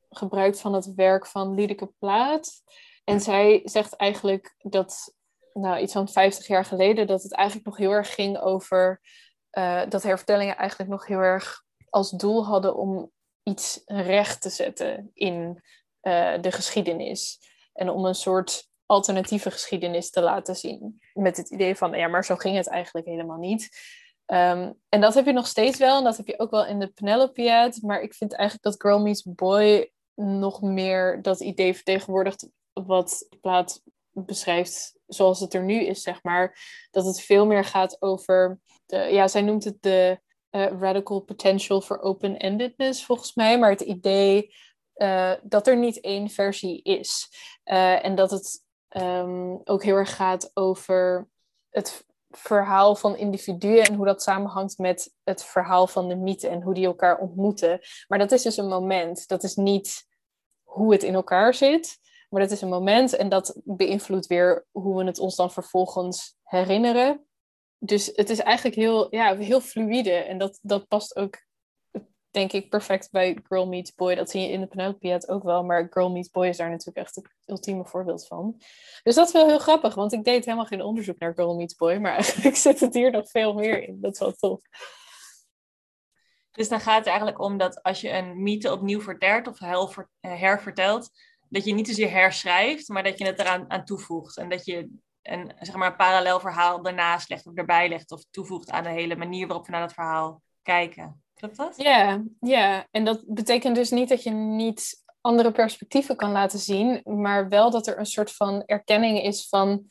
[0.10, 2.62] gebruikt van het werk van Liedeke Plaat.
[3.04, 5.16] En zij zegt eigenlijk dat
[5.60, 9.02] nou, iets van 50 jaar geleden, dat het eigenlijk nog heel erg ging over
[9.58, 13.12] uh, dat hervertellingen eigenlijk nog heel erg als doel hadden om
[13.44, 15.64] iets recht te zetten in
[16.02, 17.40] uh, de geschiedenis.
[17.74, 21.02] En om een soort alternatieve geschiedenis te laten zien.
[21.14, 23.70] Met het idee van, ja, maar zo ging het eigenlijk helemaal niet.
[24.26, 26.80] Um, en dat heb je nog steeds wel, en dat heb je ook wel in
[26.80, 27.82] de Penelope-ad.
[27.82, 33.38] Maar ik vind eigenlijk dat Girl Meets Boy nog meer dat idee vertegenwoordigt wat de
[33.38, 33.82] plaat
[34.26, 36.60] beschrijft zoals het er nu is, zeg maar.
[36.92, 40.20] Dat het veel meer gaat over, de, ja, zij noemt het de
[40.52, 43.60] uh, radical potential for open-endedness, volgens mij.
[43.60, 44.56] Maar het idee
[44.96, 47.30] uh, dat er niet één versie is.
[47.66, 51.30] Uh, en dat het um, ook heel erg gaat over
[51.70, 56.62] het verhaal van individuen en hoe dat samenhangt met het verhaal van de mythe en
[56.62, 57.80] hoe die elkaar ontmoeten.
[58.08, 59.28] Maar dat is dus een moment.
[59.28, 60.06] Dat is niet
[60.64, 62.00] hoe het in elkaar zit,
[62.30, 66.36] maar dat is een moment en dat beïnvloedt weer hoe we het ons dan vervolgens
[66.44, 67.26] herinneren.
[67.80, 71.46] Dus het is eigenlijk heel, ja, heel fluïde en dat, dat past ook,
[72.32, 74.16] denk ik, perfect bij Girl Meets Boy.
[74.16, 76.98] Dat zie je in de Penelope ook wel, maar Girl Meets Boy is daar natuurlijk
[76.98, 78.62] echt het ultieme voorbeeld van.
[79.04, 81.76] Dus dat is wel heel grappig, want ik deed helemaal geen onderzoek naar Girl Meets
[81.76, 84.02] Boy, maar eigenlijk zit het hier nog veel meer in.
[84.02, 84.62] Dat is wel tof.
[86.52, 89.60] Dus dan gaat het eigenlijk om dat als je een mythe opnieuw vertelt of
[90.20, 91.10] hervertelt,
[91.50, 94.38] dat je niet zozeer herschrijft, maar dat je het eraan aan toevoegt.
[94.38, 94.90] En dat je
[95.22, 98.90] een, zeg maar, een parallel verhaal ernaast legt of erbij legt of toevoegt aan de
[98.90, 101.22] hele manier waarop we naar dat verhaal kijken.
[101.34, 101.74] Klopt dat?
[101.78, 107.02] Ja, ja, en dat betekent dus niet dat je niet andere perspectieven kan laten zien,
[107.04, 109.88] maar wel dat er een soort van erkenning is van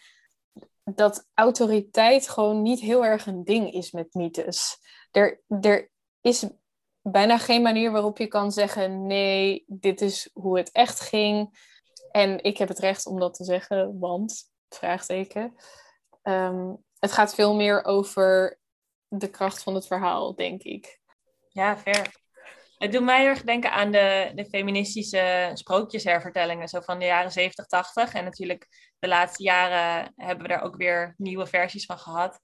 [0.85, 4.79] dat autoriteit gewoon niet heel erg een ding is met mythes.
[5.11, 5.91] Er, er
[6.21, 6.47] is
[7.13, 11.65] bijna geen manier waarop je kan zeggen: nee, dit is hoe het echt ging.
[12.11, 15.55] En ik heb het recht om dat te zeggen, want, vraagteken.
[16.23, 18.59] Um, het gaat veel meer over
[19.09, 21.01] de kracht van het verhaal, denk ik.
[21.49, 22.25] Ja, fair.
[22.79, 27.67] Het doet mij erg denken aan de, de feministische sprookjeshervertellingen, zo van de jaren 70,
[27.67, 28.15] 80.
[28.15, 32.41] En natuurlijk de laatste jaren hebben we daar ook weer nieuwe versies van gehad.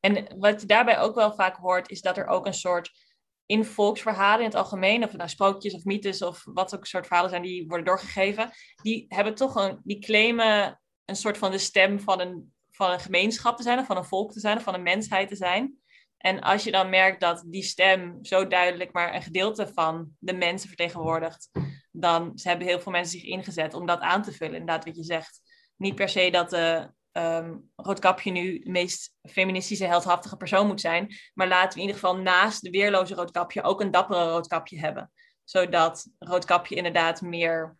[0.00, 3.05] En wat je daarbij ook wel vaak hoort, is dat er ook een soort
[3.46, 7.06] in volksverhalen in het algemeen, of het nou sprookjes of mythes of wat ook soort
[7.06, 8.50] verhalen zijn die worden doorgegeven,
[8.82, 13.00] die hebben toch een, die claimen een soort van de stem van een, van een
[13.00, 15.76] gemeenschap te zijn, of van een volk te zijn, of van een mensheid te zijn.
[16.16, 20.34] En als je dan merkt dat die stem zo duidelijk maar een gedeelte van de
[20.34, 21.50] mensen vertegenwoordigt,
[21.90, 24.58] dan hebben heel veel mensen zich ingezet om dat aan te vullen.
[24.58, 25.40] Inderdaad, wat je zegt.
[25.76, 31.14] Niet per se dat de um, Roodkapje nu de meest feministische, heldhaftige persoon moet zijn.
[31.34, 35.10] Maar laten we in ieder geval naast de weerloze Roodkapje ook een dappere Roodkapje hebben.
[35.44, 37.76] Zodat Roodkapje inderdaad meer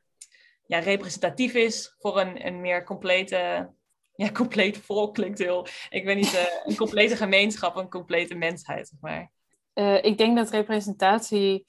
[0.67, 3.71] ja, representatief is voor een, een meer complete...
[4.15, 5.67] Ja, compleet volk klinkt heel...
[5.89, 9.31] Ik weet niet, uh, een complete gemeenschap, een complete mensheid, zeg maar.
[9.75, 11.67] Uh, ik denk dat representatie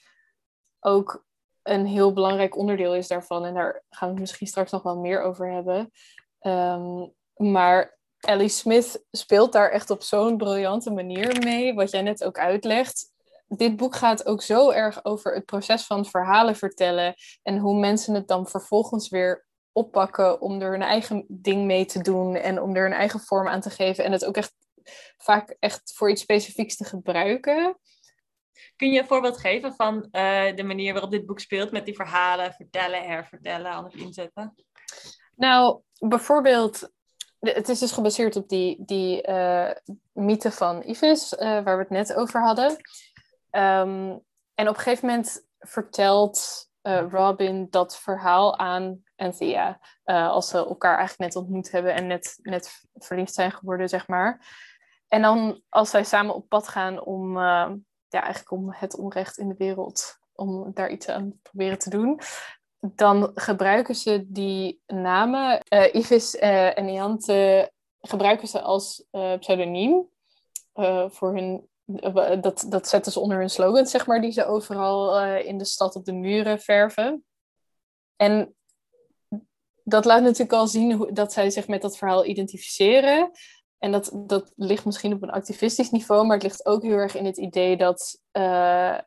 [0.79, 1.25] ook
[1.63, 3.45] een heel belangrijk onderdeel is daarvan.
[3.45, 5.91] En daar gaan we het misschien straks nog wel meer over hebben.
[6.41, 12.23] Um, maar Ellie Smith speelt daar echt op zo'n briljante manier mee, wat jij net
[12.23, 13.15] ook uitlegt.
[13.47, 18.13] Dit boek gaat ook zo erg over het proces van verhalen vertellen en hoe mensen
[18.13, 22.75] het dan vervolgens weer oppakken om er hun eigen ding mee te doen en om
[22.75, 24.53] er een eigen vorm aan te geven en het ook echt
[25.17, 27.77] vaak echt voor iets specifieks te gebruiken.
[28.75, 31.95] Kun je een voorbeeld geven van uh, de manier waarop dit boek speelt met die
[31.95, 34.55] verhalen, vertellen, hervertellen, anders inzetten?
[35.35, 36.91] Nou, bijvoorbeeld
[37.39, 39.71] het is dus gebaseerd op die, die uh,
[40.11, 42.71] mythe van Ivis, uh, waar we het net over hadden.
[43.51, 49.79] Um, en op een gegeven moment vertelt uh, Robin dat verhaal aan Anthea.
[50.03, 54.45] als ze elkaar eigenlijk net ontmoet hebben en net, net verliefd zijn geworden, zeg maar.
[55.07, 59.47] En dan als zij samen op pad gaan om, ja, eigenlijk om het onrecht in
[59.47, 62.19] de wereld, om daar iets aan te proberen te doen,
[62.79, 70.09] dan gebruiken ze die namen, uh, Ivis uh, en Iante, gebruiken ze als uh, pseudoniem
[71.07, 71.67] voor hun.
[72.41, 75.95] dat, dat zetten ze onder hun slogan, zeg maar, die ze overal in de stad
[75.95, 77.25] op de muren verven.
[78.15, 78.55] En
[79.83, 83.31] dat laat natuurlijk al zien hoe, dat zij zich met dat verhaal identificeren.
[83.77, 87.15] En dat, dat ligt misschien op een activistisch niveau, maar het ligt ook heel erg
[87.15, 88.21] in het idee dat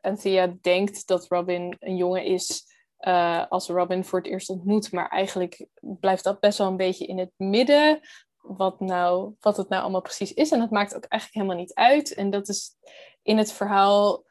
[0.01, 2.70] Anthea denkt dat Robin een jongen is
[3.01, 4.91] uh, als Robin voor het eerst ontmoet.
[4.91, 7.99] Maar eigenlijk blijft dat best wel een beetje in het midden.
[8.41, 10.51] Wat, nou, wat het nou allemaal precies is.
[10.51, 12.13] En dat maakt ook eigenlijk helemaal niet uit.
[12.13, 12.75] En dat is
[13.21, 14.23] in het verhaal,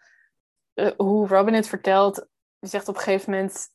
[0.74, 2.26] uh, hoe Robin het vertelt,
[2.61, 3.68] zegt op een gegeven moment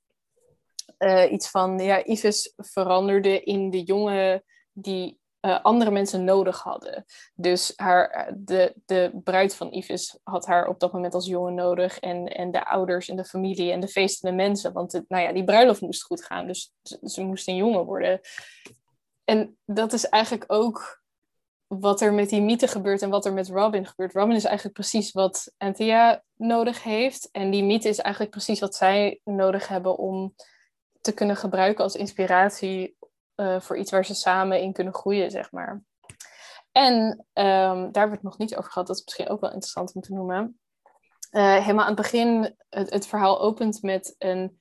[0.99, 7.05] uh, iets van: ja, Ives veranderde in de jongen die uh, andere mensen nodig hadden.
[7.35, 11.99] Dus haar, de, de bruid van Yves had haar op dat moment als jongen nodig.
[11.99, 14.73] En, en de ouders en de familie en de feestende mensen.
[14.73, 16.47] Want het, nou ja, die bruiloft moest goed gaan.
[16.47, 18.19] Dus ze, ze moest een jongen worden.
[19.23, 21.03] En dat is eigenlijk ook
[21.67, 24.13] wat er met die mythe gebeurt en wat er met Robin gebeurt.
[24.13, 27.29] Robin is eigenlijk precies wat Anthea nodig heeft.
[27.31, 30.35] En die mythe is eigenlijk precies wat zij nodig hebben om
[31.01, 32.95] te kunnen gebruiken als inspiratie
[33.35, 35.83] uh, voor iets waar ze samen in kunnen groeien, zeg maar.
[36.71, 40.01] En um, daar wordt nog niet over gehad, dat is misschien ook wel interessant om
[40.01, 40.59] te noemen.
[41.31, 44.59] Uh, helemaal aan het begin, het, het, verhaal opent met een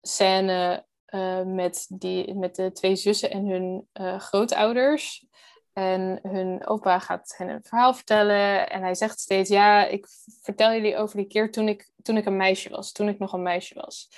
[0.00, 3.88] scène uh, met, die, met de twee zussen en hun
[4.20, 5.26] grootouders.
[5.72, 8.70] En hun opa gaat hen een verhaal vertellen.
[8.70, 10.06] En hij zegt steeds: Ja, ik
[10.42, 12.92] vertel jullie over die keer toen ik, toen ik een meisje was.
[12.92, 14.08] Toen ik nog een meisje was.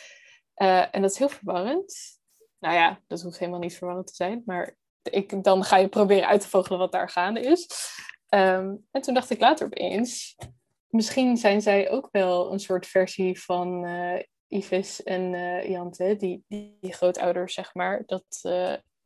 [0.54, 2.17] En dat is heel verwarrend.
[2.58, 4.42] Nou ja, dat hoeft helemaal niet verwarrend te zijn.
[4.46, 7.68] Maar ik, dan ga je proberen uit te vogelen wat daar gaande is.
[8.28, 10.36] Um, en toen dacht ik later opeens:
[10.88, 14.22] Misschien zijn zij ook wel een soort versie van uh,
[15.04, 18.02] en uh, Jante, die, die, die, grootouders, zeg maar.
[18.06, 18.40] Dat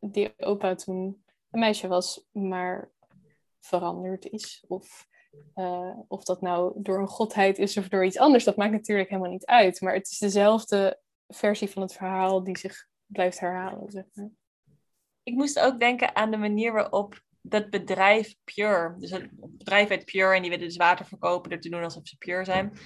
[0.01, 2.91] die opa toen een meisje was, maar
[3.61, 4.65] veranderd is.
[4.69, 5.07] Of,
[6.09, 9.31] of dat nou door een godheid is of door iets anders, dat maakt natuurlijk helemaal
[9.31, 9.81] niet uit.
[9.81, 13.91] Maar het is dezelfde versie van het verhaal die zich blijft herhalen.
[13.91, 14.31] Zeg maar.
[15.23, 20.05] Ik moest ook denken aan de manier waarop dat bedrijf Pure, dus het bedrijf heet
[20.05, 22.79] Pure en die willen dus water verkopen door te doen alsof ze pure zijn,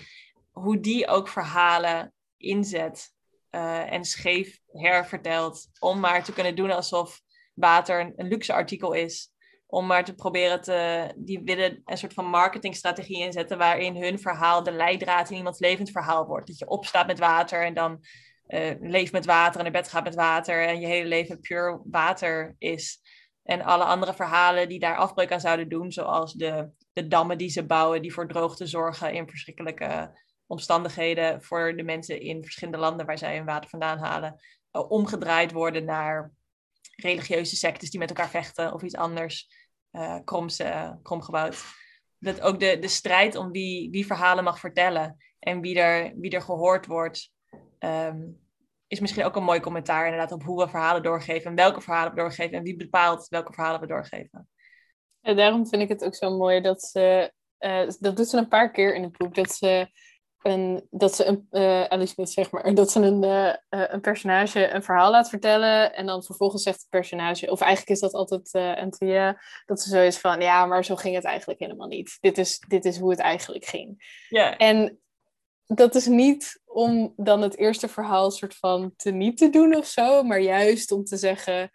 [0.51, 3.15] hoe die ook verhalen inzet
[3.51, 7.21] uh, en scheef hervertelt om maar te kunnen doen alsof
[7.55, 9.31] water een, luxe artikel is.
[9.69, 11.13] Om maar te proberen te.
[11.17, 13.59] Die willen een soort van marketingstrategie inzetten.
[13.59, 16.47] waarin hun verhaal de leidraad in iemands levend verhaal wordt.
[16.47, 18.05] Dat je opstaat met water en dan
[18.49, 20.67] uh, leeft met water en naar bed gaat met water.
[20.67, 23.01] en je hele leven puur water is.
[23.43, 27.49] En alle andere verhalen die daar afbreuk aan zouden doen, zoals de, de dammen die
[27.49, 33.07] ze bouwen, die voor droogte zorgen in verschrikkelijke omstandigheden voor de mensen in verschillende landen
[33.07, 34.41] waar zij hun water vandaan halen,
[34.73, 36.33] uh, omgedraaid worden naar
[36.97, 39.49] religieuze sectes die met elkaar vechten of iets anders
[39.93, 40.63] uh, kroms,
[41.03, 41.65] kromgebouwd.
[42.19, 46.31] Dat ook de, de strijd om wie, wie verhalen mag vertellen en wie er, wie
[46.31, 47.35] er gehoord wordt,
[47.79, 48.45] um,
[48.87, 52.15] is misschien ook een mooi commentaar inderdaad op hoe we verhalen doorgeven en welke verhalen
[52.15, 54.49] we doorgeven en wie bepaalt welke verhalen we doorgeven.
[55.21, 58.49] Ja, daarom vind ik het ook zo mooi dat ze, uh, dat doet ze een
[58.49, 59.89] paar keer in het boek, dat ze
[60.43, 64.69] een, dat ze een, uh, Alice Smith zeg maar, dat ze een, uh, een personage
[64.69, 68.55] een verhaal laat vertellen en dan vervolgens zegt het personage, of eigenlijk is dat altijd
[69.01, 69.33] uh,
[69.65, 72.17] dat ze zo is van, ja, maar zo ging het eigenlijk helemaal niet.
[72.21, 74.23] Dit is, dit is hoe het eigenlijk ging.
[74.29, 74.57] Ja.
[74.57, 75.01] En
[75.67, 79.87] dat is niet om dan het eerste verhaal soort van te niet te doen of
[79.87, 81.71] zo, maar juist om te zeggen,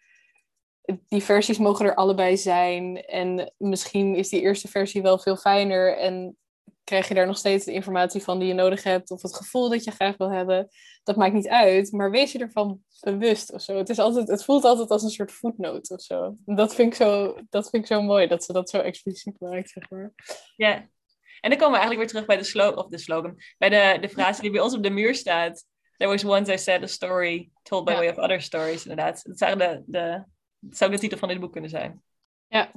[1.08, 5.98] die versies mogen er allebei zijn en misschien is die eerste versie wel veel fijner
[5.98, 6.38] en
[6.84, 9.70] krijg je daar nog steeds de informatie van die je nodig hebt of het gevoel
[9.70, 10.68] dat je graag wil hebben.
[11.04, 13.78] Dat maakt niet uit, maar wees je ervan bewust of zo.
[13.78, 16.36] Het, is altijd, het voelt altijd als een soort voetnoot of zo.
[16.46, 19.70] Dat vind, ik zo, dat vind ik zo mooi, dat ze dat zo expliciet maakt,
[19.70, 20.14] zeg maar.
[20.56, 20.90] Ja,
[21.42, 23.98] en dan komen we eigenlijk weer terug bij de slogan, of de slogan, bij de,
[24.02, 25.66] de frase die bij ons op de muur staat.
[25.98, 29.24] There was once I said a story told by way of other stories, inderdaad.
[29.24, 30.24] Dat, zou de, de,
[30.60, 32.04] dat zou de titel van dit boek kunnen zijn.
[32.48, 32.72] Ja.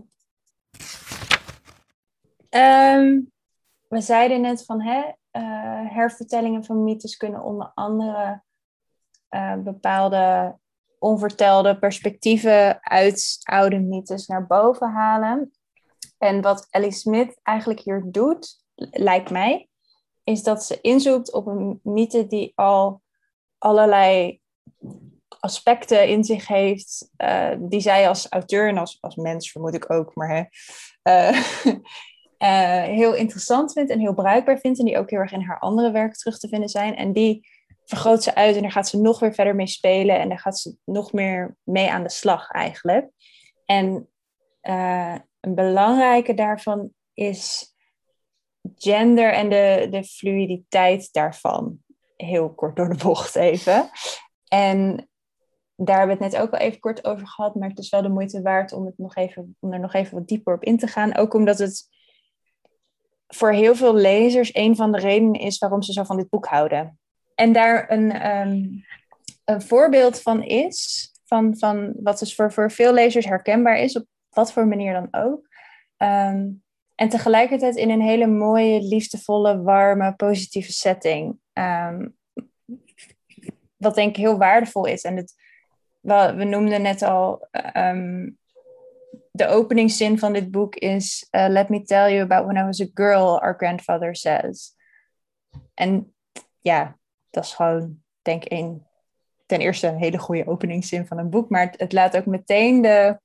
[2.96, 3.33] Um,
[3.88, 8.42] we zeiden net van hè, uh, hervertellingen van mythes kunnen onder andere
[9.31, 10.57] uh, bepaalde
[10.98, 15.50] onvertelde perspectieven uit oude mythes naar boven halen.
[16.25, 19.69] En wat Ellie Smith eigenlijk hier doet, lijkt mij,
[20.23, 23.03] is dat ze inzoekt op een mythe die al
[23.59, 24.41] allerlei
[25.41, 29.91] aspecten in zich heeft, uh, die zij als auteur en als, als mens vermoed ik
[29.91, 30.45] ook, maar hè,
[31.11, 34.79] uh, heel interessant vindt en heel bruikbaar vindt.
[34.79, 36.97] En die ook heel erg in haar andere werk terug te vinden zijn.
[36.97, 37.49] En die
[37.85, 40.19] vergroot ze uit en daar gaat ze nog weer verder mee spelen.
[40.19, 43.11] En daar gaat ze nog meer mee aan de slag eigenlijk.
[43.65, 44.09] En
[45.44, 47.74] een belangrijke daarvan is
[48.74, 51.78] gender en de, de fluiditeit daarvan.
[52.16, 53.90] Heel kort door de bocht even.
[54.48, 55.09] En
[55.76, 58.02] daar hebben we het net ook al even kort over gehad, maar het is wel
[58.02, 60.78] de moeite waard om, het nog even, om er nog even wat dieper op in
[60.78, 61.14] te gaan.
[61.14, 61.88] Ook omdat het
[63.26, 66.46] voor heel veel lezers een van de redenen is waarom ze zo van dit boek
[66.46, 66.98] houden.
[67.35, 68.85] En daar een, um,
[69.44, 74.07] een voorbeeld van is, van, van wat dus voor, voor veel lezers herkenbaar is, op
[74.35, 75.49] wat voor manier dan ook.
[75.99, 76.62] Um,
[76.94, 81.38] en tegelijkertijd in een hele mooie, liefdevolle, warme, positieve setting.
[81.53, 82.16] Um,
[83.77, 85.03] wat denk ik heel waardevol is.
[85.03, 85.35] En het,
[86.01, 87.49] we, noemden net al
[89.31, 92.81] de openingszin van dit boek is: uh, Let me tell you about when I was
[92.81, 94.77] a girl, our grandfather says.
[95.75, 96.14] En
[96.61, 96.99] ja,
[97.31, 98.73] dat is gewoon, denk ik,
[99.47, 103.20] ten eerste een hele goede openingszin van een boek, maar het laat ook meteen de,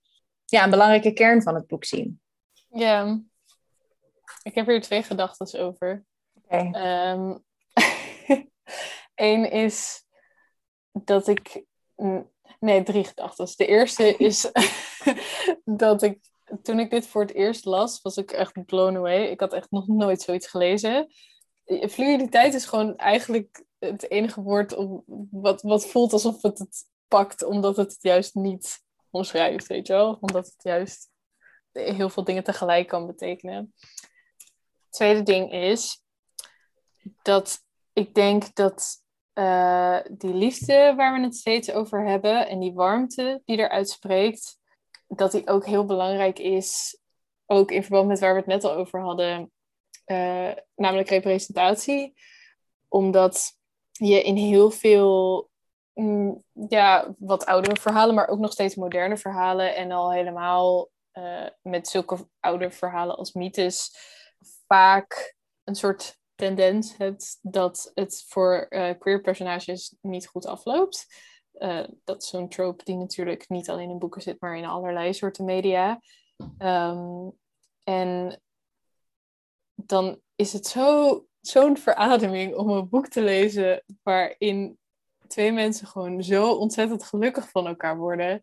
[0.50, 2.22] ja, een belangrijke kern van het boek zien.
[2.70, 3.22] Ja,
[4.44, 6.06] ik heb hier twee gedachten over.
[6.48, 6.74] Eén
[9.16, 10.06] ehm, is
[10.92, 11.66] dat ik.
[12.60, 13.48] Nee, drie gedachten.
[13.56, 14.52] De eerste is
[15.86, 16.20] dat ik.
[16.62, 19.26] Toen ik dit voor het eerst las, was ik echt blown away.
[19.26, 21.08] Ik had echt nog nooit zoiets gelezen.
[21.90, 27.44] Fluiditeit is gewoon eigenlijk het enige woord om, wat, wat voelt alsof het het pakt,
[27.44, 30.18] omdat het het juist niet omschrijft, weet je wel?
[30.22, 31.10] Omdat het juist
[31.72, 33.74] heel veel dingen tegelijk kan betekenen.
[34.84, 36.04] Het tweede ding is
[37.22, 37.60] dat
[37.94, 43.42] ik denk dat uh, die liefde waar we het steeds over hebben en die warmte
[43.46, 44.60] die eruit spreekt,
[45.08, 47.00] dat die ook heel belangrijk is,
[47.46, 49.52] ook in verband met waar we het net al over hadden,
[50.06, 52.14] uh, namelijk representatie.
[52.88, 53.58] Omdat
[53.92, 55.49] je in heel veel
[56.70, 61.88] ja, wat oudere verhalen, maar ook nog steeds moderne verhalen en al helemaal uh, met
[61.88, 63.92] zulke oude verhalen als mythes
[64.68, 71.06] vaak een soort tendens hebt dat het voor uh, queer personages niet goed afloopt.
[71.54, 75.14] Uh, dat is zo'n trope die natuurlijk niet alleen in boeken zit, maar in allerlei
[75.14, 76.02] soorten media.
[76.58, 77.38] Um,
[77.84, 78.42] en
[79.76, 84.78] dan is het zo, zo'n verademing om een boek te lezen waarin
[85.30, 88.42] twee mensen gewoon zo ontzettend gelukkig van elkaar worden.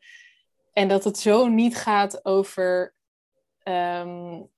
[0.72, 2.94] En dat het zo niet gaat over
[3.62, 4.48] um,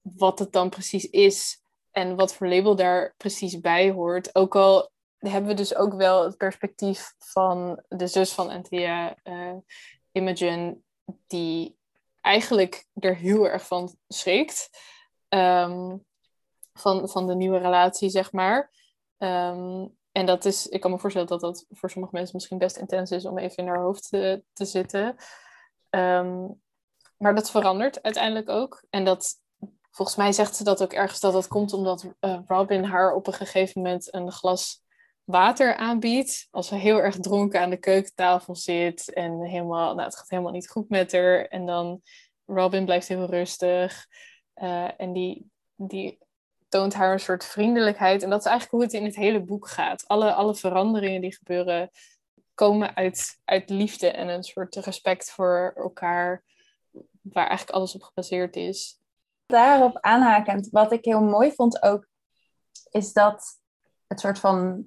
[0.00, 4.34] wat het dan precies is en wat voor label daar precies bij hoort.
[4.34, 9.56] Ook al hebben we dus ook wel het perspectief van de zus van Anthea, uh,
[10.12, 10.84] Imogen,
[11.26, 11.76] die
[12.20, 14.70] eigenlijk er heel erg van schrikt.
[15.28, 16.04] Um,
[16.72, 18.70] van, van de nieuwe relatie, zeg maar.
[19.18, 22.76] Um, en dat is, ik kan me voorstellen dat dat voor sommige mensen misschien best
[22.76, 25.16] intens is om even in haar hoofd te, te zitten.
[25.90, 26.60] Um,
[27.16, 28.84] maar dat verandert uiteindelijk ook.
[28.90, 29.34] En dat,
[29.90, 33.26] volgens mij zegt ze dat ook ergens dat dat komt omdat uh, Robin haar op
[33.26, 34.82] een gegeven moment een glas
[35.24, 36.48] water aanbiedt.
[36.50, 40.52] Als ze heel erg dronken aan de keukentafel zit en helemaal, nou, het gaat helemaal
[40.52, 41.44] niet goed met haar.
[41.44, 42.02] En dan
[42.46, 44.06] Robin blijft heel rustig.
[44.54, 46.18] Uh, en die, die
[46.72, 48.22] toont haar een soort vriendelijkheid.
[48.22, 50.08] En dat is eigenlijk hoe het in het hele boek gaat.
[50.08, 51.90] Alle, alle veranderingen die gebeuren
[52.54, 56.44] komen uit, uit liefde en een soort respect voor elkaar,
[57.22, 59.00] waar eigenlijk alles op gebaseerd is.
[59.46, 62.06] Daarop aanhakend, wat ik heel mooi vond ook,
[62.90, 63.60] is dat
[64.06, 64.86] het soort van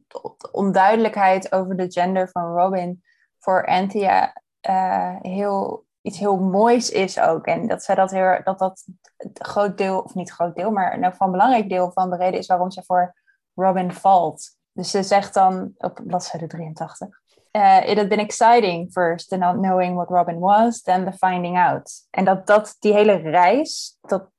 [0.51, 3.03] onduidelijkheid over de gender van Robin
[3.39, 7.45] voor Anthea uh, heel iets heel moois is ook.
[7.45, 8.85] En dat zij dat heel dat dat
[9.17, 12.39] het groot deel, of niet groot deel, maar nou van belangrijk deel van de reden
[12.39, 13.15] is waarom ze voor
[13.53, 14.57] Robin valt.
[14.71, 17.07] Dus ze zegt dan op bladzijde 83.
[17.51, 21.57] Uh, it had been exciting first, the not knowing what Robin was, then the finding
[21.57, 22.07] out.
[22.09, 24.29] En dat, dat die hele reis, dat,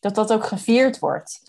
[0.00, 1.40] dat dat ook gevierd wordt.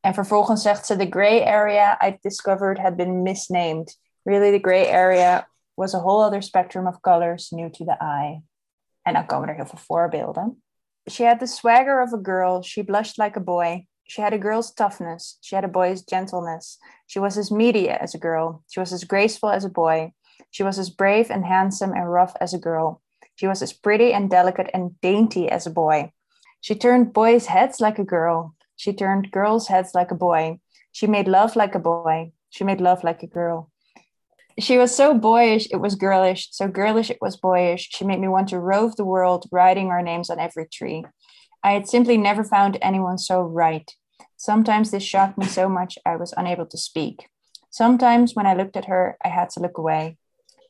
[0.00, 3.98] En vervolgens zegt ze, the gray area I discovered had been misnamed.
[4.22, 8.42] Really, the gray area was a whole other spectrum of colors new to the eye.
[9.06, 10.62] En dan komen er heel veel voorbeelden.
[11.10, 12.62] She had the swagger of a girl.
[12.62, 13.86] She blushed like a boy.
[14.02, 15.38] She had a girl's toughness.
[15.40, 16.78] She had a boy's gentleness.
[17.06, 18.62] She was as meaty as a girl.
[18.66, 20.12] She was as graceful as a boy.
[20.50, 23.00] She was as brave and handsome and rough as a girl.
[23.34, 26.12] She was as pretty and delicate and dainty as a boy.
[26.60, 28.54] She turned boys' heads like a girl.
[28.76, 30.58] She turned girls' heads like a boy.
[30.90, 32.32] She made love like a boy.
[32.50, 33.70] She made love like a girl.
[34.58, 36.48] She was so boyish, it was girlish.
[36.50, 37.90] So girlish, it was boyish.
[37.92, 41.04] She made me want to rove the world, writing our names on every tree.
[41.62, 43.90] I had simply never found anyone so right.
[44.36, 47.28] Sometimes this shocked me so much I was unable to speak.
[47.70, 50.16] Sometimes when I looked at her, I had to look away.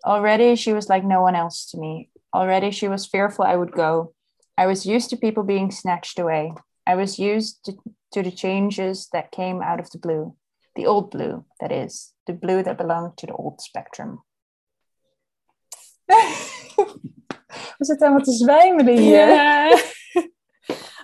[0.04, 2.10] Already she was like no one else to me.
[2.34, 4.14] Already she was fearful I would go.
[4.58, 6.54] I was used to people being snatched away.
[6.86, 7.74] I was used to,
[8.12, 10.34] to the changes that came out of the blue.
[10.76, 14.24] The old blue, that is, the blue that belonged to the old spectrum.
[17.78, 19.28] We zitten helemaal te zwijmelen hier.
[19.28, 19.78] Ja.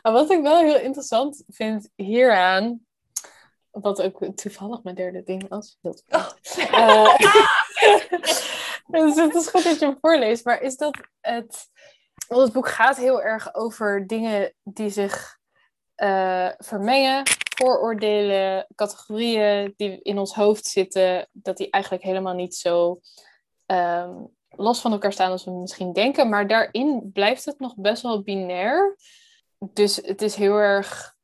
[0.12, 2.80] wat ik wel heel interessant vind hieraan,
[3.70, 5.78] wat ook toevallig mijn derde ding was.
[5.82, 6.28] Oh.
[6.56, 7.16] Uh,
[9.06, 11.70] dus het is goed dat je hem voorleest, maar is dat het.
[12.28, 15.38] Want het boek gaat heel erg over dingen die zich
[15.96, 17.22] uh, vermengen
[17.56, 23.00] vooroordelen, categorieën die in ons hoofd zitten, dat die eigenlijk helemaal niet zo
[23.66, 28.02] um, los van elkaar staan als we misschien denken, maar daarin blijft het nog best
[28.02, 28.96] wel binair.
[29.58, 31.14] Dus het is heel erg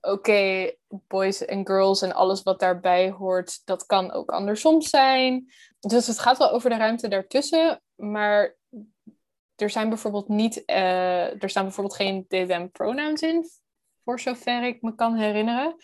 [0.00, 5.52] oké, boys en girls en alles wat daarbij hoort, dat kan ook andersom zijn.
[5.80, 8.56] Dus het gaat wel over de ruimte daartussen, maar
[9.56, 13.50] er zijn bijvoorbeeld niet, uh, er staan bijvoorbeeld geen they them pronouns in,
[14.04, 15.76] voor zover ik me kan herinneren.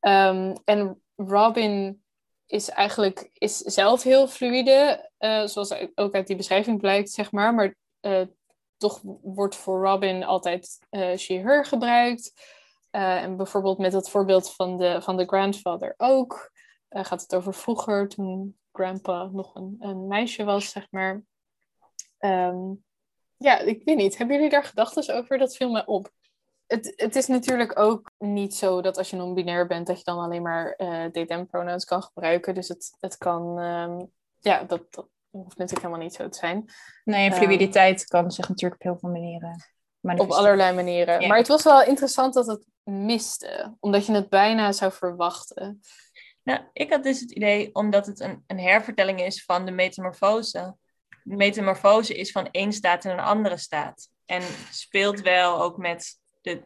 [0.00, 2.02] Um, en Robin
[2.46, 7.54] is eigenlijk is zelf heel fluide, uh, zoals ook uit die beschrijving blijkt, zeg maar.
[7.54, 8.26] Maar uh,
[8.76, 12.32] toch wordt voor Robin altijd uh, she-her gebruikt.
[12.90, 16.52] en bijvoorbeeld met het voorbeeld van de, van de grandfather ook.
[16.88, 21.22] gaat het over vroeger, toen grandpa nog een, een meisje was, zeg maar.
[22.18, 22.84] Um,
[23.36, 24.18] ja, ik weet niet.
[24.18, 25.38] Hebben jullie daar gedachten over?
[25.38, 26.10] Dat viel me op.
[26.66, 30.18] Het, het is natuurlijk ook niet zo dat als je non-binair bent, dat je dan
[30.18, 32.54] alleen maar uh, they pronouns kan gebruiken.
[32.54, 34.10] Dus het, het kan, um,
[34.40, 36.64] ja, dat, dat hoeft natuurlijk helemaal niet zo te zijn.
[37.04, 39.72] Nee, ehm, fluiditeit um, kan zich natuurlijk op heel veel manieren.
[40.00, 41.28] Op allerlei manieren.
[41.28, 45.80] Maar het was wel interessant dat het miste, omdat je het bijna zou verwachten.
[46.42, 50.76] Nou, ik had dus het idee, omdat het een, een hervertelling is van de metamorfose,
[51.22, 54.08] metamorfose is van één staat in een andere staat.
[54.26, 56.62] En speelt wel ook met de,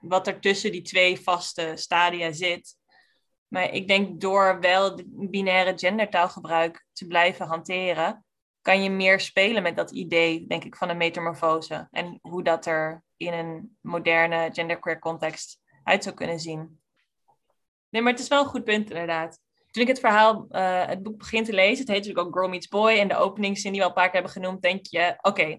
[0.00, 2.76] wat er tussen die twee vaste stadia zit.
[3.48, 8.24] Maar ik denk door wel binaire gendertaalgebruik te blijven hanteren,
[8.60, 11.88] kan je meer spelen met dat idee, denk ik, van een metamorfose.
[11.90, 16.80] En hoe dat er in een moderne genderqueer context uit zou kunnen zien.
[17.88, 19.42] Nee, maar het is wel een goed punt, inderdaad
[19.74, 22.48] toen ik het verhaal, uh, het boek begin te lezen, het heet natuurlijk ook Girl
[22.48, 25.14] Meets Boy, en de openingszin die we al een paar keer hebben genoemd, denk je,
[25.20, 25.58] oké,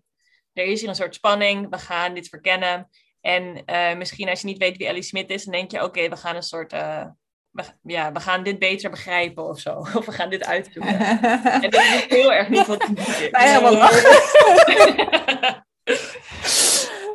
[0.53, 2.89] er is hier een soort spanning, we gaan dit verkennen.
[3.26, 6.09] En uh, misschien als je niet weet wie Ellie Smith is, dan denk je, oké,
[6.09, 7.05] we gaan een soort, uh,
[7.49, 9.78] we, ja, we gaan dit beter begrijpen of zo.
[9.97, 10.99] Of we gaan dit uitzoeken.
[11.63, 13.30] en dat is heel erg niet wat het is.
[13.32, 15.63] Wij helemaal lachen.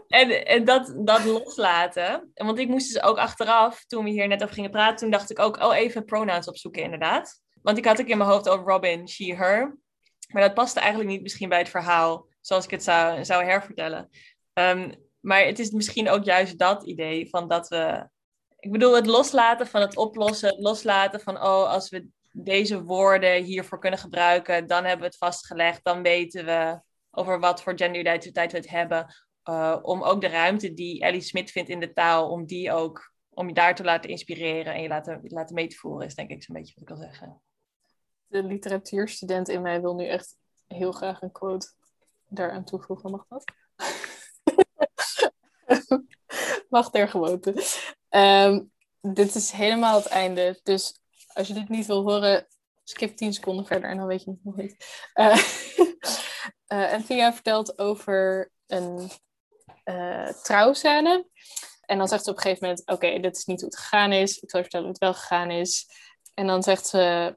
[0.09, 2.31] En, en dat, dat loslaten.
[2.35, 5.31] Want ik moest dus ook achteraf, toen we hier net over gingen praten, toen dacht
[5.31, 7.41] ik ook, oh, even pronouns opzoeken inderdaad.
[7.63, 9.79] Want ik had ook in mijn hoofd over Robin, she, her.
[10.29, 14.09] Maar dat paste eigenlijk niet misschien bij het verhaal, zoals ik het zou, zou hervertellen.
[14.53, 18.09] Um, maar het is misschien ook juist dat idee van dat we...
[18.59, 23.79] Ik bedoel, het loslaten van het oplossen, loslaten van, oh, als we deze woorden hiervoor
[23.79, 28.59] kunnen gebruiken, dan hebben we het vastgelegd, dan weten we over wat voor genderidentiteit we
[28.59, 29.15] het hebben.
[29.45, 33.13] Uh, om ook de ruimte die Ellie Smit vindt in de taal, om die ook,
[33.31, 36.31] om je daar te laten inspireren en je laten, laten mee te voeren, is denk
[36.31, 37.43] ik zo'n beetje wat ik wil zeggen.
[38.27, 41.73] De literatuurstudent in mij wil nu echt heel graag een quote
[42.29, 43.11] daaraan toevoegen.
[43.11, 43.45] Mag dat?
[46.71, 47.55] Mag ter gewoonte.
[48.11, 50.61] Um, dit is helemaal het einde.
[50.63, 51.01] Dus
[51.33, 52.47] als je dit niet wil horen,
[52.85, 54.77] skip 10 seconden verder en dan weet je het nog niet.
[55.15, 55.37] Uh,
[56.73, 59.11] uh, en Thea vertelt over een
[59.85, 61.29] uh, trouwscène.
[61.81, 64.13] En dan zegt ze op een gegeven moment: Oké, dit is niet hoe het gegaan
[64.13, 64.39] is.
[64.39, 65.87] Ik zal je vertellen hoe het wel gegaan is.
[66.35, 67.37] En dan zegt ze: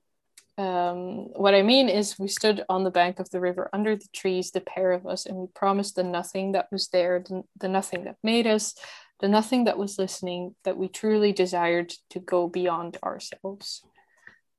[0.55, 4.07] um, What I mean is, we stood on the bank of the river under the
[4.11, 7.67] trees, the pair of us, and we promised the nothing that was there, the, the
[7.67, 8.75] nothing that made us,
[9.19, 13.85] the nothing that was listening, that we truly desired to go beyond ourselves.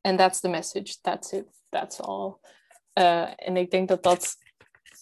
[0.02, 1.00] And that's the message.
[1.02, 1.46] That's it.
[1.70, 2.40] That's all.
[2.98, 4.36] Uh, en ik denk dat dat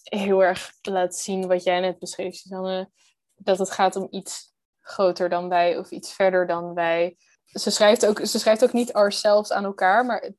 [0.03, 2.89] heel erg laat zien wat jij net beschreef, Susanne.
[3.35, 7.17] Dat het gaat om iets groter dan wij of iets verder dan wij.
[7.45, 10.31] Ze schrijft ook, ze schrijft ook niet ourselves aan elkaar, maar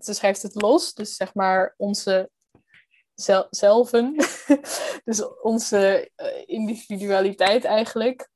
[0.00, 0.94] ze schrijft het los.
[0.94, 2.30] Dus zeg maar onze
[3.14, 4.16] zel zelven.
[5.04, 8.28] dus onze uh, individualiteit eigenlijk.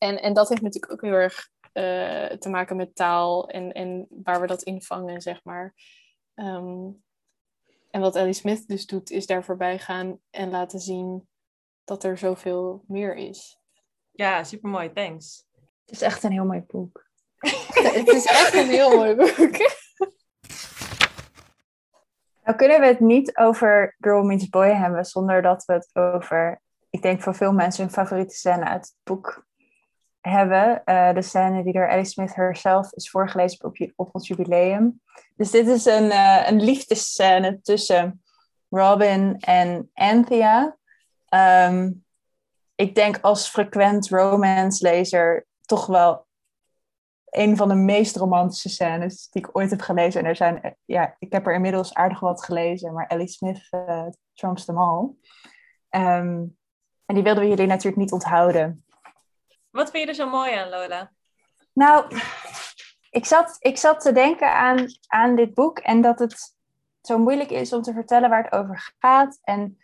[0.00, 4.06] En, en dat heeft natuurlijk ook heel erg uh, te maken met taal en, en
[4.08, 5.74] waar we dat invangen, zeg maar.
[6.34, 7.02] Um,
[7.90, 11.28] en wat Ellie Smith dus doet, is daar voorbij gaan en laten zien
[11.84, 13.58] dat er zoveel meer is.
[14.10, 15.46] Ja, supermooi, thanks.
[15.84, 17.06] Het is echt een heel mooi boek.
[17.98, 19.56] het is echt een heel mooi boek.
[22.44, 26.62] Nou kunnen we het niet over Girl Meets Boy hebben zonder dat we het over,
[26.90, 29.48] ik denk voor veel mensen hun favoriete scène uit het boek
[30.20, 30.82] hebben.
[30.84, 33.64] Uh, de scène die door Ellie Smith herself is voorgelezen
[33.96, 35.00] op, ons jubileum.
[35.36, 38.22] Dus dit is een, uh, een liefdesscène tussen
[38.68, 40.76] Robin en Anthea.
[41.68, 42.04] Um,
[42.74, 46.26] ik denk als frequent romance-lezer toch wel
[47.24, 50.20] een van de meest romantische scènes die ik ooit heb gelezen.
[50.20, 53.68] En er zijn, ja, ik heb er inmiddels aardig wat gelezen, maar Ellie Smith
[54.34, 55.08] trumps them all.
[55.90, 56.58] Um,
[57.06, 58.84] en die wilden we jullie natuurlijk niet onthouden.
[59.70, 61.12] Wat vind je er zo mooi aan, Lola?
[61.72, 62.16] Nou,
[63.10, 66.54] ik zat, ik zat te denken aan, aan dit boek en dat het
[67.02, 69.38] zo moeilijk is om te vertellen waar het over gaat.
[69.42, 69.78] En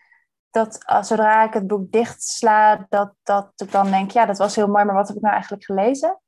[0.51, 4.57] dat als, zodra ik het boek dichtsla, dat, dat ik dan denk, ja, dat was
[4.57, 6.21] heel mooi, maar wat heb ik nou eigenlijk gelezen?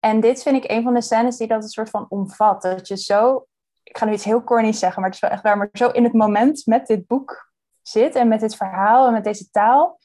[0.00, 2.62] En dit vind ik een van de scènes die dat een soort van omvat.
[2.62, 3.46] Dat je zo,
[3.82, 5.88] ik ga nu iets heel corny zeggen, maar het is wel echt waar, maar zo
[5.88, 7.52] in het moment met dit boek
[7.82, 10.00] zit en met dit verhaal en met deze taal.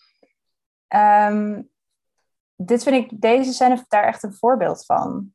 [0.87, 1.61] Ehm,
[2.65, 5.33] dit vind ik, deze scène daar echt een voorbeeld van.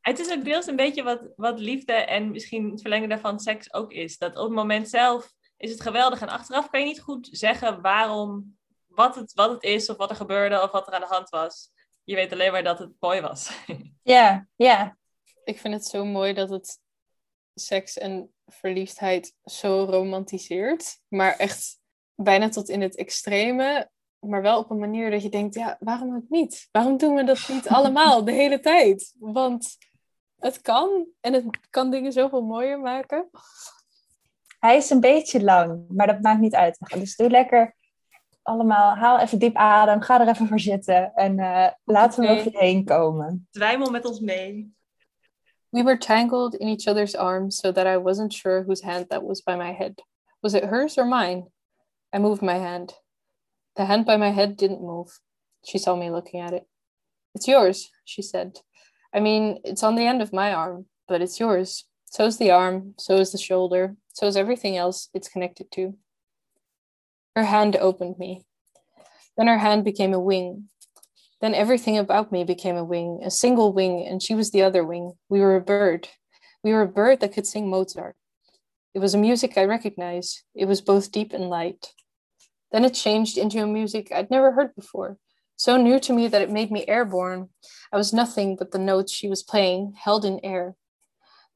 [0.00, 3.74] Het is ook deels een beetje wat, wat liefde en misschien het verlengen daarvan seks
[3.74, 4.18] ook is.
[4.18, 7.80] Dat op het moment zelf is het geweldig en achteraf kan je niet goed zeggen
[7.80, 8.56] waarom,
[8.86, 11.28] wat het, wat het is of wat er gebeurde of wat er aan de hand
[11.28, 11.70] was.
[12.04, 13.50] Je weet alleen maar dat het mooi was.
[14.04, 14.96] Ja, ja.
[15.44, 16.80] Ik vind het zo mooi dat het
[17.54, 20.98] seks en verliefdheid zo romantiseert.
[21.08, 21.78] Maar echt
[22.14, 23.90] bijna tot in het extreme.
[24.26, 26.68] Maar wel op een manier dat je denkt, ja, waarom ook niet?
[26.72, 29.14] Waarom doen we dat niet allemaal de hele tijd?
[29.18, 29.76] Want
[30.38, 33.30] het kan en het kan dingen zoveel mooier maken.
[34.58, 36.78] Hij is een beetje lang, maar dat maakt niet uit.
[36.94, 37.76] Dus doe lekker
[38.42, 42.52] allemaal, haal even diep adem, ga er even voor zitten en uh, laten we over
[42.52, 43.48] je heen komen.
[43.50, 44.74] Zwijmel met ons mee.
[45.68, 49.22] We were tangled in each other's arms so that I wasn't sure whose hand that
[49.22, 50.04] was by my head.
[50.40, 51.46] Was it hers or mine?
[52.16, 53.01] I moved my hand.
[53.76, 55.08] The hand by my head didn't move.
[55.64, 56.66] She saw me looking at it.
[57.34, 58.58] It's yours, she said.
[59.14, 61.86] I mean, it's on the end of my arm, but it's yours.
[62.06, 65.96] So is the arm, so is the shoulder, so is everything else it's connected to.
[67.34, 68.44] Her hand opened me.
[69.38, 70.68] Then her hand became a wing.
[71.40, 74.84] Then everything about me became a wing, a single wing, and she was the other
[74.84, 75.14] wing.
[75.30, 76.08] We were a bird.
[76.62, 78.14] We were a bird that could sing Mozart.
[78.94, 80.42] It was a music I recognized.
[80.54, 81.94] It was both deep and light.
[82.72, 85.18] Then it changed into a music I'd never heard before,
[85.56, 87.50] so new to me that it made me airborne.
[87.92, 90.74] I was nothing but the notes she was playing, held in air.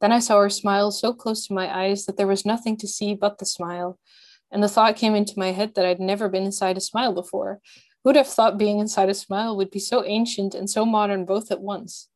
[0.00, 2.86] Then I saw her smile so close to my eyes that there was nothing to
[2.86, 3.98] see but the smile.
[4.52, 7.60] And the thought came into my head that I'd never been inside a smile before.
[8.04, 11.50] Who'd have thought being inside a smile would be so ancient and so modern both
[11.50, 12.08] at once?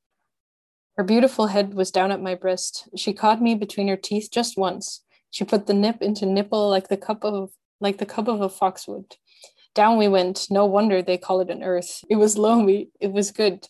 [0.96, 2.88] Her beautiful head was down at my breast.
[2.94, 5.02] She caught me between her teeth just once.
[5.30, 8.48] She put the nip into nipple like the cup of like the cup of a
[8.48, 9.16] foxwood.
[9.74, 10.46] Down we went.
[10.50, 12.04] No wonder they call it an earth.
[12.10, 12.90] It was loamy.
[13.00, 13.66] It was good.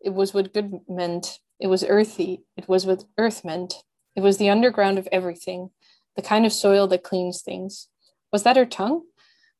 [0.00, 1.38] It was what good meant.
[1.58, 2.42] It was earthy.
[2.56, 3.74] It was what earth meant.
[4.14, 5.70] It was the underground of everything,
[6.16, 7.88] the kind of soil that cleans things.
[8.32, 9.02] Was that her tongue?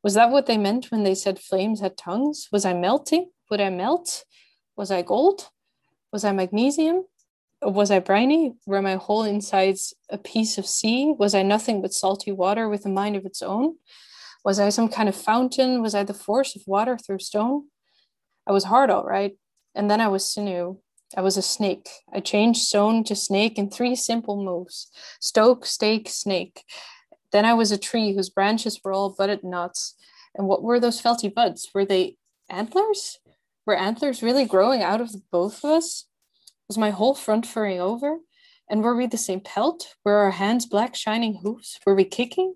[0.02, 2.48] Was that what they meant when they said flames had tongues?
[2.52, 3.30] Was I melting?
[3.50, 4.24] Would I melt?
[4.76, 5.48] Was I gold?
[6.12, 7.04] Was I magnesium?
[7.62, 8.54] Was I briny?
[8.66, 11.14] Were my whole insides a piece of sea?
[11.18, 13.76] Was I nothing but salty water with a mind of its own?
[14.44, 15.82] Was I some kind of fountain?
[15.82, 17.64] Was I the force of water through stone?
[18.46, 19.36] I was hard, all right.
[19.74, 20.78] And then I was sinew.
[21.16, 21.88] I was a snake.
[22.12, 24.90] I changed stone to snake in three simple moves
[25.20, 26.62] stoke, stake, snake.
[27.32, 29.94] Then I was a tree whose branches were all budded nuts.
[30.34, 31.68] And what were those felty buds?
[31.74, 32.16] Were they
[32.48, 33.18] antlers?
[33.66, 36.06] Were antlers really growing out of both of us?
[36.68, 38.18] Was my whole front furring over?
[38.68, 39.94] And were we the same pelt?
[40.04, 41.78] Were our hands black shining hoofs?
[41.86, 42.54] Were we kicking?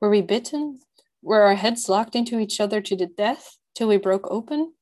[0.00, 0.80] Were we bitten?
[1.22, 4.74] Were our heads locked into each other to the death till we broke open?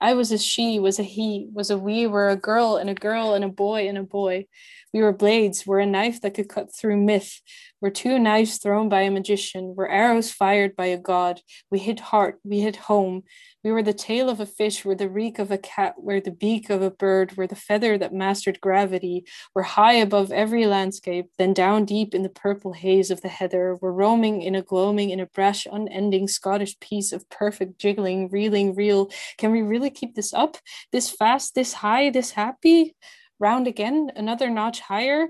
[0.00, 2.94] I was a she, was a he, was a we, were a girl and a
[2.94, 4.46] girl and a boy and a boy.
[4.92, 7.40] We were blades, were a knife that could cut through myth,
[7.80, 11.40] were two knives thrown by a magician, were arrows fired by a god.
[11.70, 13.22] We hit heart, we hit home.
[13.64, 16.30] We were the tail of a fish, were the reek of a cat, were the
[16.30, 19.24] beak of a bird, were the feather that mastered gravity,
[19.54, 23.76] were high above every landscape, then down deep in the purple haze of the heather,
[23.80, 28.74] were roaming in a gloaming, in a brash, unending Scottish piece of perfect jiggling, reeling,
[28.74, 29.10] reel.
[29.38, 30.58] Can we really keep this up?
[30.90, 32.94] This fast, this high, this happy?
[33.42, 35.28] Round again, another notch higher.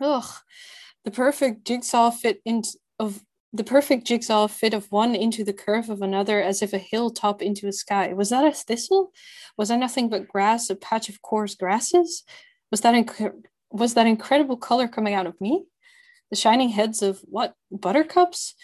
[0.00, 0.30] Ugh,
[1.04, 2.62] the perfect jigsaw fit in
[2.98, 6.78] of the perfect jigsaw fit of one into the curve of another as if a
[6.78, 8.12] hill top into a sky.
[8.12, 9.12] Was that a thistle?
[9.56, 12.24] Was that nothing but grass, a patch of coarse grasses?
[12.70, 15.64] Was that inc- was that incredible color coming out of me?
[16.30, 18.54] The shining heads of what buttercups?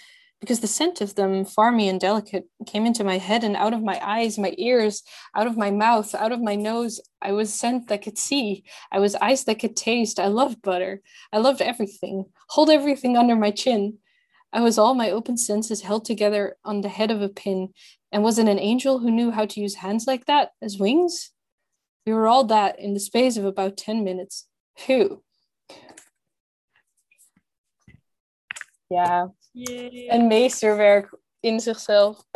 [0.44, 3.82] Because the scent of them, farmy and delicate, came into my head and out of
[3.82, 5.02] my eyes, my ears,
[5.34, 7.00] out of my mouth, out of my nose.
[7.22, 8.62] I was scent that could see.
[8.92, 10.20] I was eyes that could taste.
[10.20, 11.00] I loved butter.
[11.32, 12.26] I loved everything.
[12.50, 13.96] Hold everything under my chin.
[14.52, 17.72] I was all my open senses held together on the head of a pin.
[18.12, 21.30] And was it an angel who knew how to use hands like that as wings?
[22.04, 24.46] We were all that in the space of about 10 minutes.
[24.86, 25.22] Who?
[28.90, 30.08] Ja, Yay.
[30.08, 32.26] een meesterwerk in zichzelf.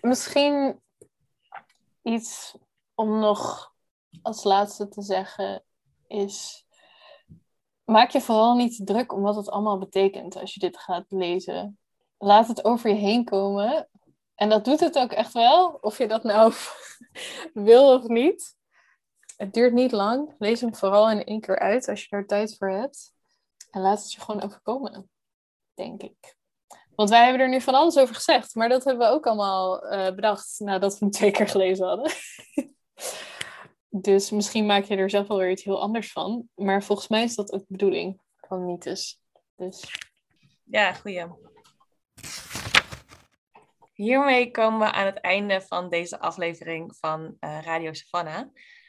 [0.00, 0.80] Misschien
[2.02, 2.56] iets
[2.94, 3.72] om nog
[4.22, 5.64] als laatste te zeggen
[6.06, 6.66] is
[7.84, 11.78] maak je vooral niet druk om wat het allemaal betekent als je dit gaat lezen.
[12.18, 13.88] Laat het over je heen komen.
[14.34, 16.52] En dat doet het ook echt wel, of je dat nou
[17.68, 18.57] wil of niet.
[19.38, 20.34] Het duurt niet lang.
[20.38, 23.12] Lees hem vooral in één keer uit als je er tijd voor hebt.
[23.70, 25.10] En laat het je gewoon overkomen,
[25.74, 26.36] denk ik.
[26.94, 29.92] Want wij hebben er nu van alles over gezegd, maar dat hebben we ook allemaal
[29.92, 32.12] uh, bedacht nadat we hem twee keer gelezen hadden.
[34.08, 36.48] dus misschien maak je er zelf wel weer iets heel anders van.
[36.54, 39.20] Maar volgens mij is dat ook de bedoeling van mythes.
[39.56, 39.84] Dus.
[40.64, 41.26] Ja, goeie.
[43.92, 48.46] Hiermee komen we aan het einde van deze aflevering van uh, Radio Savannah.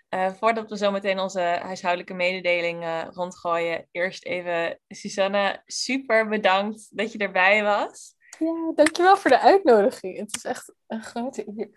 [0.09, 6.97] Uh, voordat we zo meteen onze huishoudelijke mededeling uh, rondgooien, eerst even Susanne, super bedankt
[6.97, 8.17] dat je erbij was.
[8.39, 10.17] Ja, dankjewel voor de uitnodiging.
[10.17, 11.69] Het is echt een grote eer.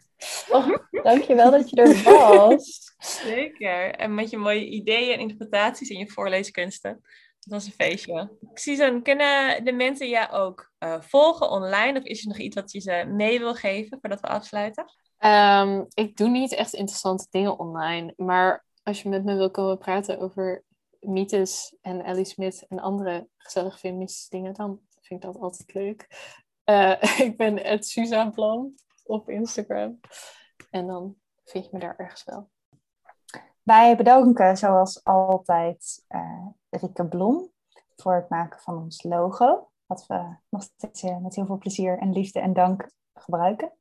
[0.51, 2.95] Oh, dankjewel dat je er was.
[2.99, 3.95] Zeker.
[3.95, 7.01] En met je mooie ideeën en interpretaties in je voorleeskunsten.
[7.39, 8.39] Dat was een feestje.
[8.55, 11.99] Susan, kunnen de mensen jou ook uh, volgen online?
[11.99, 14.85] Of is er nog iets wat je ze mee wil geven voordat we afsluiten?
[15.25, 18.15] Um, ik doe niet echt interessante dingen online.
[18.17, 20.65] Maar als je met me wil komen praten over
[21.01, 26.09] mythes en Ellie Smith en andere gezellige feministische dingen, dan vind ik dat altijd leuk.
[26.65, 27.97] Uh, ik ben het
[29.05, 30.01] op Instagram.
[30.71, 32.51] En dan vind je me daar ergens wel.
[33.63, 37.51] Wij bedanken zoals altijd uh, Blom
[37.97, 39.71] voor het maken van ons logo.
[39.87, 43.73] Wat we nog steeds uh, met heel veel plezier en liefde en dank gebruiken.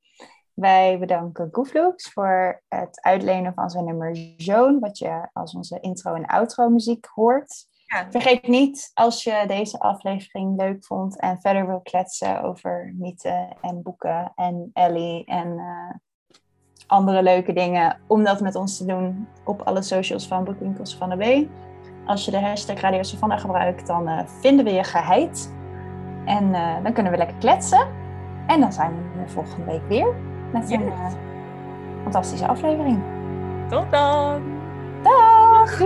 [0.53, 6.13] Wij bedanken Goofloops voor het uitlenen van zijn nummer Zone, wat je als onze intro
[6.13, 7.69] en outro muziek hoort.
[8.09, 13.81] Vergeet niet, als je deze aflevering leuk vond en verder wil kletsen over mythen en
[13.81, 15.93] boeken en Ellie en uh,
[16.87, 21.09] andere leuke dingen, om dat met ons te doen op alle socials van Boekwinkels van
[21.09, 21.49] de B.
[22.05, 25.53] Als je de hashtag Radio Savannah gebruikt, dan uh, vinden we je geheid.
[26.25, 27.87] En uh, dan kunnen we lekker kletsen.
[28.47, 30.79] En dan zijn we volgende week weer met eh,
[32.03, 32.99] fantastische aflevering.
[33.69, 34.41] Tot dan!
[35.03, 35.79] Dag!